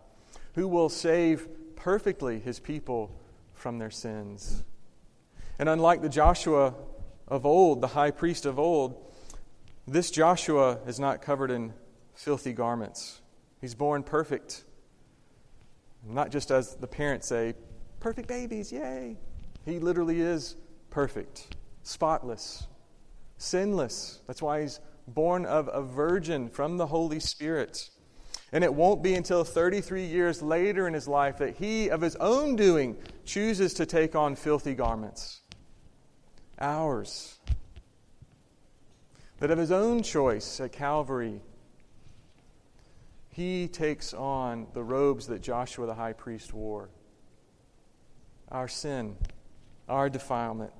who 0.55 0.67
will 0.67 0.89
save 0.89 1.47
perfectly 1.75 2.39
his 2.39 2.59
people 2.59 3.15
from 3.53 3.77
their 3.77 3.91
sins. 3.91 4.63
And 5.59 5.69
unlike 5.69 6.01
the 6.01 6.09
Joshua 6.09 6.73
of 7.27 7.45
old, 7.45 7.81
the 7.81 7.87
high 7.87 8.11
priest 8.11 8.45
of 8.45 8.57
old, 8.57 9.13
this 9.87 10.09
Joshua 10.09 10.79
is 10.87 10.99
not 10.99 11.21
covered 11.21 11.51
in 11.51 11.73
filthy 12.15 12.53
garments. 12.53 13.21
He's 13.63 13.75
born 13.75 14.03
perfect. 14.03 14.65
Not 16.05 16.31
just 16.31 16.51
as 16.51 16.75
the 16.75 16.85
parents 16.85 17.27
say, 17.27 17.53
perfect 18.01 18.27
babies, 18.27 18.73
yay. 18.73 19.15
He 19.63 19.79
literally 19.79 20.19
is 20.19 20.57
perfect, 20.89 21.55
spotless, 21.81 22.67
sinless. 23.37 24.19
That's 24.27 24.41
why 24.41 24.63
he's 24.63 24.81
born 25.07 25.45
of 25.45 25.69
a 25.71 25.81
virgin 25.81 26.49
from 26.49 26.75
the 26.75 26.87
Holy 26.87 27.21
Spirit. 27.21 27.89
And 28.51 28.65
it 28.65 28.73
won't 28.73 29.01
be 29.01 29.15
until 29.15 29.45
33 29.45 30.07
years 30.07 30.41
later 30.41 30.85
in 30.85 30.93
his 30.93 31.07
life 31.07 31.37
that 31.37 31.55
he, 31.55 31.87
of 31.87 32.01
his 32.01 32.17
own 32.17 32.57
doing, 32.57 32.97
chooses 33.23 33.73
to 33.75 33.85
take 33.85 34.13
on 34.13 34.35
filthy 34.35 34.75
garments. 34.75 35.39
Ours. 36.59 37.39
That 39.39 39.51
of 39.51 39.57
his 39.57 39.71
own 39.71 40.03
choice 40.03 40.59
at 40.59 40.73
Calvary, 40.73 41.39
he 43.33 43.67
takes 43.67 44.13
on 44.13 44.67
the 44.73 44.83
robes 44.83 45.27
that 45.27 45.41
Joshua 45.41 45.87
the 45.87 45.95
high 45.95 46.13
priest 46.13 46.53
wore. 46.53 46.89
Our 48.49 48.67
sin, 48.67 49.17
our 49.89 50.07
defilement, 50.07 50.71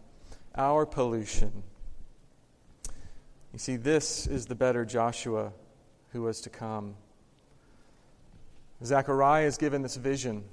our 0.56 0.86
pollution. 0.86 1.63
You 3.52 3.60
see, 3.60 3.76
this 3.76 4.28
is 4.28 4.46
the 4.46 4.54
better 4.54 4.86
Joshua 4.86 5.52
who 6.12 6.22
was 6.22 6.42
to 6.42 6.50
come. 6.52 6.96
Zechariah 8.84 9.48
is 9.48 9.58
given 9.58 9.82
this 9.82 9.96
vision, 9.96 10.44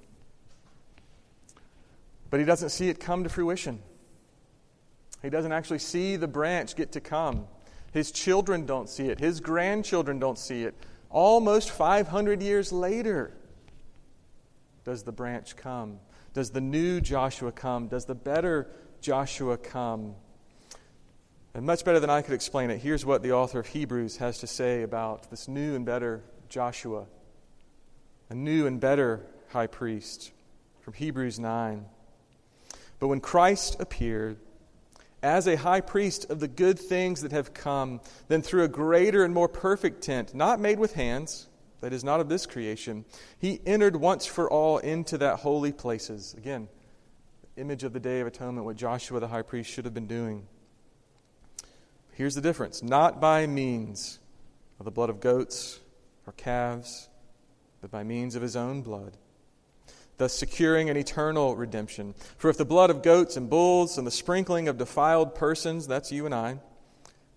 but 2.30 2.40
he 2.40 2.46
doesn't 2.46 2.70
see 2.70 2.88
it 2.88 2.98
come 2.98 3.24
to 3.24 3.28
fruition. 3.28 3.82
He 5.20 5.28
doesn't 5.28 5.52
actually 5.52 5.80
see 5.80 6.16
the 6.16 6.28
branch 6.28 6.76
get 6.76 6.92
to 6.92 7.00
come. 7.00 7.46
His 7.92 8.10
children 8.10 8.64
don't 8.64 8.88
see 8.88 9.08
it, 9.08 9.18
his 9.18 9.40
grandchildren 9.40 10.18
don't 10.18 10.38
see 10.38 10.62
it. 10.62 10.74
Almost 11.10 11.70
500 11.70 12.40
years 12.40 12.72
later, 12.72 13.36
does 14.84 15.02
the 15.02 15.12
branch 15.12 15.56
come? 15.56 15.98
Does 16.32 16.50
the 16.50 16.60
new 16.60 17.00
Joshua 17.00 17.50
come? 17.50 17.88
Does 17.88 18.04
the 18.04 18.14
better 18.14 18.68
Joshua 19.00 19.58
come? 19.58 20.14
And 21.52 21.66
much 21.66 21.84
better 21.84 21.98
than 21.98 22.10
I 22.10 22.22
could 22.22 22.34
explain 22.34 22.70
it, 22.70 22.78
here's 22.78 23.04
what 23.04 23.22
the 23.22 23.32
author 23.32 23.58
of 23.58 23.66
Hebrews 23.66 24.18
has 24.18 24.38
to 24.38 24.46
say 24.46 24.82
about 24.82 25.30
this 25.30 25.48
new 25.48 25.74
and 25.74 25.84
better 25.84 26.22
Joshua, 26.48 27.06
a 28.28 28.34
new 28.34 28.66
and 28.66 28.80
better 28.80 29.26
high 29.48 29.66
priest, 29.66 30.30
from 30.80 30.94
Hebrews 30.94 31.40
9. 31.40 31.86
But 33.00 33.08
when 33.08 33.20
Christ 33.20 33.80
appeared 33.80 34.38
as 35.22 35.46
a 35.46 35.56
high 35.56 35.80
priest 35.80 36.30
of 36.30 36.40
the 36.40 36.48
good 36.48 36.78
things 36.78 37.22
that 37.22 37.32
have 37.32 37.52
come, 37.52 38.00
then 38.28 38.42
through 38.42 38.64
a 38.64 38.68
greater 38.68 39.24
and 39.24 39.34
more 39.34 39.48
perfect 39.48 40.02
tent, 40.02 40.34
not 40.34 40.60
made 40.60 40.78
with 40.78 40.94
hands, 40.94 41.48
that 41.80 41.92
is 41.92 42.04
not 42.04 42.20
of 42.20 42.28
this 42.28 42.46
creation, 42.46 43.04
he 43.38 43.60
entered 43.66 43.96
once 43.96 44.26
for 44.26 44.50
all 44.50 44.78
into 44.78 45.18
that 45.18 45.40
holy 45.40 45.72
places. 45.72 46.34
Again, 46.36 46.68
image 47.56 47.84
of 47.84 47.92
the 47.92 48.00
Day 48.00 48.20
of 48.20 48.26
Atonement, 48.26 48.64
what 48.64 48.76
Joshua 48.76 49.20
the 49.20 49.28
high 49.28 49.42
priest 49.42 49.70
should 49.70 49.84
have 49.84 49.94
been 49.94 50.06
doing. 50.06 50.46
Here's 52.12 52.34
the 52.34 52.40
difference. 52.40 52.82
Not 52.82 53.20
by 53.20 53.46
means 53.46 54.18
of 54.78 54.84
the 54.84 54.90
blood 54.90 55.10
of 55.10 55.20
goats 55.20 55.80
or 56.26 56.32
calves, 56.34 57.08
but 57.80 57.90
by 57.90 58.02
means 58.02 58.34
of 58.34 58.42
his 58.42 58.56
own 58.56 58.82
blood, 58.82 59.16
thus 60.20 60.34
securing 60.34 60.90
an 60.90 60.98
eternal 60.98 61.56
redemption. 61.56 62.14
For 62.36 62.50
if 62.50 62.58
the 62.58 62.64
blood 62.66 62.90
of 62.90 63.02
goats 63.02 63.38
and 63.38 63.48
bulls 63.48 63.96
and 63.96 64.06
the 64.06 64.10
sprinkling 64.10 64.68
of 64.68 64.76
defiled 64.76 65.34
persons, 65.34 65.86
that's 65.86 66.12
you 66.12 66.26
and 66.26 66.34
I, 66.34 66.58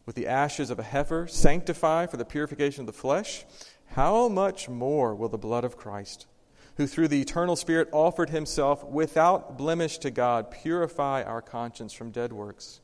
with 0.05 0.15
the 0.15 0.27
ashes 0.27 0.69
of 0.69 0.79
a 0.79 0.83
heifer 0.83 1.25
sanctify 1.25 2.07
for 2.07 2.17
the 2.17 2.25
purification 2.25 2.81
of 2.81 2.87
the 2.87 2.91
flesh, 2.91 3.45
how 3.91 4.27
much 4.27 4.67
more 4.67 5.15
will 5.15 5.29
the 5.29 5.37
blood 5.37 5.63
of 5.63 5.77
Christ, 5.77 6.27
who 6.75 6.85
through 6.85 7.07
the 7.07 7.21
eternal 7.21 7.55
Spirit 7.55 7.87
offered 7.93 8.31
himself 8.31 8.83
without 8.83 9.57
blemish 9.57 9.99
to 9.99 10.11
God, 10.11 10.51
purify 10.51 11.23
our 11.23 11.41
conscience 11.41 11.93
from 11.93 12.11
dead 12.11 12.33
works 12.33 12.81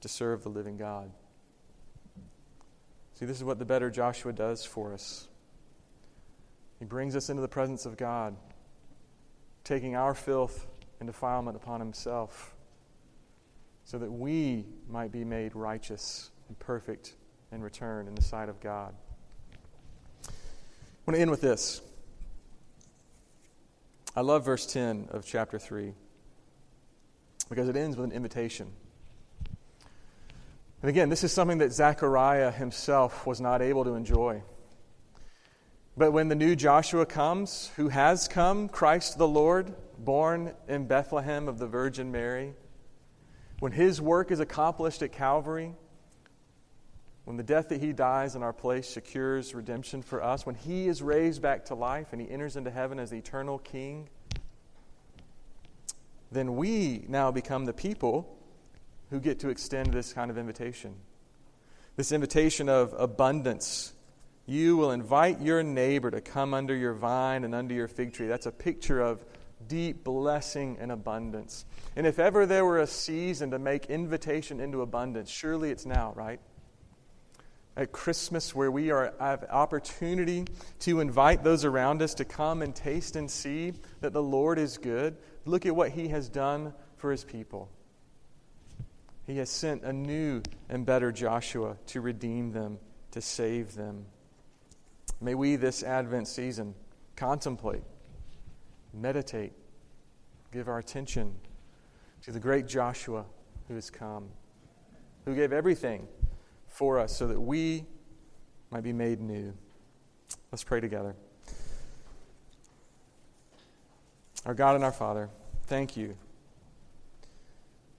to 0.00 0.08
serve 0.08 0.44
the 0.44 0.48
living 0.48 0.76
God? 0.76 1.10
See, 3.14 3.26
this 3.26 3.38
is 3.38 3.42
what 3.42 3.58
the 3.58 3.64
better 3.64 3.90
Joshua 3.90 4.32
does 4.32 4.64
for 4.64 4.94
us. 4.94 5.26
He 6.78 6.84
brings 6.84 7.16
us 7.16 7.30
into 7.30 7.42
the 7.42 7.48
presence 7.48 7.84
of 7.84 7.96
God, 7.96 8.36
taking 9.64 9.96
our 9.96 10.14
filth 10.14 10.66
and 11.00 11.06
defilement 11.06 11.56
upon 11.56 11.80
himself 11.80 12.54
so 13.84 13.98
that 13.98 14.10
we 14.10 14.64
might 14.88 15.12
be 15.12 15.24
made 15.24 15.54
righteous 15.54 16.30
and 16.48 16.58
perfect 16.58 17.14
in 17.50 17.62
return 17.62 18.06
in 18.06 18.14
the 18.14 18.22
sight 18.22 18.48
of 18.48 18.60
God. 18.60 18.94
I 20.26 20.30
want 21.06 21.16
to 21.16 21.20
end 21.20 21.30
with 21.30 21.40
this. 21.40 21.80
I 24.14 24.20
love 24.20 24.44
verse 24.44 24.66
10 24.66 25.08
of 25.10 25.24
chapter 25.24 25.58
3 25.58 25.94
because 27.48 27.68
it 27.68 27.76
ends 27.76 27.96
with 27.96 28.10
an 28.10 28.12
invitation. 28.12 28.70
And 30.80 30.88
again, 30.88 31.08
this 31.08 31.24
is 31.24 31.32
something 31.32 31.58
that 31.58 31.72
Zechariah 31.72 32.50
himself 32.50 33.26
was 33.26 33.40
not 33.40 33.62
able 33.62 33.84
to 33.84 33.94
enjoy. 33.94 34.42
But 35.96 36.12
when 36.12 36.28
the 36.28 36.34
new 36.34 36.56
Joshua 36.56 37.04
comes, 37.04 37.70
who 37.76 37.88
has 37.88 38.26
come, 38.26 38.68
Christ 38.68 39.18
the 39.18 39.28
Lord, 39.28 39.74
born 39.98 40.54
in 40.66 40.86
Bethlehem 40.86 41.48
of 41.48 41.58
the 41.58 41.66
Virgin 41.66 42.10
Mary, 42.10 42.54
when 43.58 43.72
his 43.72 44.00
work 44.00 44.30
is 44.30 44.40
accomplished 44.40 45.02
at 45.02 45.12
Calvary, 45.12 45.74
when 47.24 47.36
the 47.36 47.42
death 47.42 47.68
that 47.68 47.80
he 47.80 47.92
dies 47.92 48.34
in 48.34 48.42
our 48.42 48.52
place 48.52 48.88
secures 48.88 49.54
redemption 49.54 50.02
for 50.02 50.22
us, 50.22 50.44
when 50.46 50.54
he 50.54 50.88
is 50.88 51.02
raised 51.02 51.42
back 51.42 51.66
to 51.66 51.74
life 51.74 52.08
and 52.12 52.20
he 52.20 52.28
enters 52.28 52.56
into 52.56 52.70
heaven 52.70 52.98
as 52.98 53.10
the 53.10 53.18
eternal 53.18 53.58
king, 53.58 54.08
then 56.32 56.56
we 56.56 57.04
now 57.06 57.30
become 57.30 57.66
the 57.66 57.72
people 57.72 58.38
who 59.10 59.20
get 59.20 59.40
to 59.40 59.50
extend 59.50 59.92
this 59.92 60.14
kind 60.14 60.30
of 60.30 60.38
invitation. 60.38 60.94
This 61.96 62.10
invitation 62.12 62.70
of 62.70 62.94
abundance. 62.98 63.92
You 64.46 64.76
will 64.76 64.90
invite 64.90 65.40
your 65.40 65.62
neighbor 65.62 66.10
to 66.10 66.20
come 66.20 66.52
under 66.52 66.74
your 66.74 66.94
vine 66.94 67.44
and 67.44 67.54
under 67.54 67.74
your 67.74 67.88
fig 67.88 68.12
tree. 68.12 68.26
That's 68.26 68.46
a 68.46 68.52
picture 68.52 69.00
of 69.00 69.24
deep 69.68 70.02
blessing 70.02 70.76
and 70.80 70.90
abundance. 70.90 71.64
And 71.94 72.06
if 72.06 72.18
ever 72.18 72.46
there 72.46 72.64
were 72.64 72.80
a 72.80 72.86
season 72.86 73.52
to 73.52 73.58
make 73.58 73.86
invitation 73.86 74.60
into 74.60 74.82
abundance, 74.82 75.30
surely 75.30 75.70
it's 75.70 75.86
now, 75.86 76.12
right? 76.16 76.40
At 77.76 77.92
Christmas, 77.92 78.54
where 78.54 78.70
we 78.70 78.90
are, 78.90 79.14
have 79.18 79.44
opportunity 79.48 80.44
to 80.80 81.00
invite 81.00 81.42
those 81.44 81.64
around 81.64 82.02
us 82.02 82.14
to 82.14 82.24
come 82.24 82.62
and 82.62 82.74
taste 82.74 83.16
and 83.16 83.30
see 83.30 83.72
that 84.00 84.12
the 84.12 84.22
Lord 84.22 84.58
is 84.58 84.76
good. 84.76 85.16
Look 85.44 85.64
at 85.64 85.74
what 85.74 85.90
He 85.90 86.08
has 86.08 86.28
done 86.28 86.74
for 86.96 87.10
His 87.10 87.24
people. 87.24 87.70
He 89.26 89.38
has 89.38 89.48
sent 89.48 89.84
a 89.84 89.92
new 89.92 90.42
and 90.68 90.84
better 90.84 91.12
Joshua 91.12 91.76
to 91.86 92.00
redeem 92.00 92.52
them, 92.52 92.78
to 93.12 93.20
save 93.20 93.74
them. 93.74 94.04
May 95.22 95.36
we 95.36 95.54
this 95.54 95.84
Advent 95.84 96.26
season 96.26 96.74
contemplate 97.14 97.84
meditate, 98.92 99.52
give 100.52 100.68
our 100.68 100.78
attention 100.78 101.34
to 102.22 102.32
the 102.32 102.40
great 102.40 102.66
Joshua 102.66 103.24
who 103.68 103.74
has 103.74 103.88
come, 103.88 104.28
who 105.24 105.34
gave 105.34 105.52
everything 105.52 106.08
for 106.66 106.98
us 106.98 107.16
so 107.16 107.28
that 107.28 107.40
we 107.40 107.86
might 108.70 108.82
be 108.82 108.92
made 108.92 109.20
new. 109.20 109.54
Let's 110.50 110.64
pray 110.64 110.80
together. 110.80 111.14
Our 114.44 114.54
God 114.54 114.74
and 114.74 114.84
our 114.84 114.92
Father, 114.92 115.30
thank 115.66 115.96
you 115.96 116.16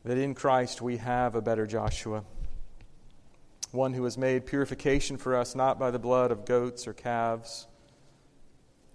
that 0.04 0.18
in 0.18 0.36
Christ 0.36 0.82
we 0.82 0.98
have 0.98 1.36
a 1.36 1.42
better 1.42 1.66
Joshua, 1.66 2.26
one 3.74 3.94
who 3.94 4.04
has 4.04 4.20
made 4.20 4.46
purification 4.46 5.18
for 5.18 5.36
us 5.36 5.56
not 5.56 5.80
by 5.80 5.90
the 5.90 5.98
blood 5.98 6.32
of 6.32 6.46
goats 6.46 6.88
or 6.88 6.94
calves 6.94 7.68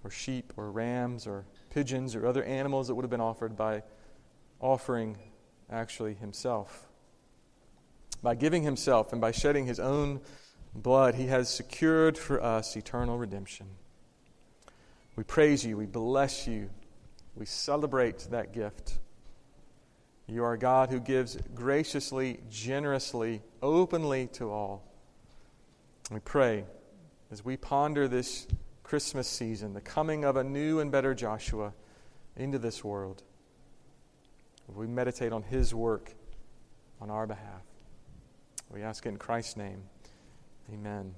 or 0.04 0.10
sheep 0.10 0.52
or 0.56 0.70
rams 0.70 1.26
or 1.26 1.44
pigeons 1.70 2.14
or 2.14 2.24
other 2.24 2.44
animals 2.44 2.86
that 2.86 2.94
would 2.94 3.02
have 3.02 3.10
been 3.10 3.20
offered 3.20 3.56
by 3.56 3.82
offering 4.60 5.18
actually 5.68 6.14
himself. 6.14 6.86
By 8.22 8.36
giving 8.36 8.62
himself 8.62 9.10
and 9.12 9.20
by 9.20 9.32
shedding 9.32 9.66
his 9.66 9.80
own 9.80 10.20
blood, 10.72 11.16
he 11.16 11.26
has 11.26 11.52
secured 11.52 12.16
for 12.16 12.40
us 12.40 12.76
eternal 12.76 13.18
redemption. 13.18 13.66
We 15.16 15.24
praise 15.24 15.66
you, 15.66 15.76
we 15.76 15.86
bless 15.86 16.46
you, 16.46 16.70
we 17.34 17.46
celebrate 17.46 18.28
that 18.30 18.52
gift. 18.52 19.00
You 20.28 20.44
are 20.44 20.58
God 20.58 20.90
who 20.90 21.00
gives 21.00 21.38
graciously, 21.54 22.40
generously, 22.50 23.40
openly 23.62 24.26
to 24.34 24.50
all. 24.50 24.84
We 26.10 26.20
pray 26.20 26.64
as 27.30 27.44
we 27.44 27.56
ponder 27.56 28.06
this 28.08 28.46
Christmas 28.82 29.26
season, 29.26 29.72
the 29.72 29.80
coming 29.80 30.24
of 30.24 30.36
a 30.36 30.44
new 30.44 30.80
and 30.80 30.92
better 30.92 31.14
Joshua 31.14 31.72
into 32.36 32.58
this 32.58 32.84
world. 32.84 33.22
We 34.68 34.86
meditate 34.86 35.32
on 35.32 35.42
his 35.42 35.74
work 35.74 36.12
on 37.00 37.10
our 37.10 37.26
behalf. 37.26 37.62
We 38.70 38.82
ask 38.82 39.06
in 39.06 39.16
Christ's 39.16 39.56
name. 39.56 39.82
Amen. 40.72 41.14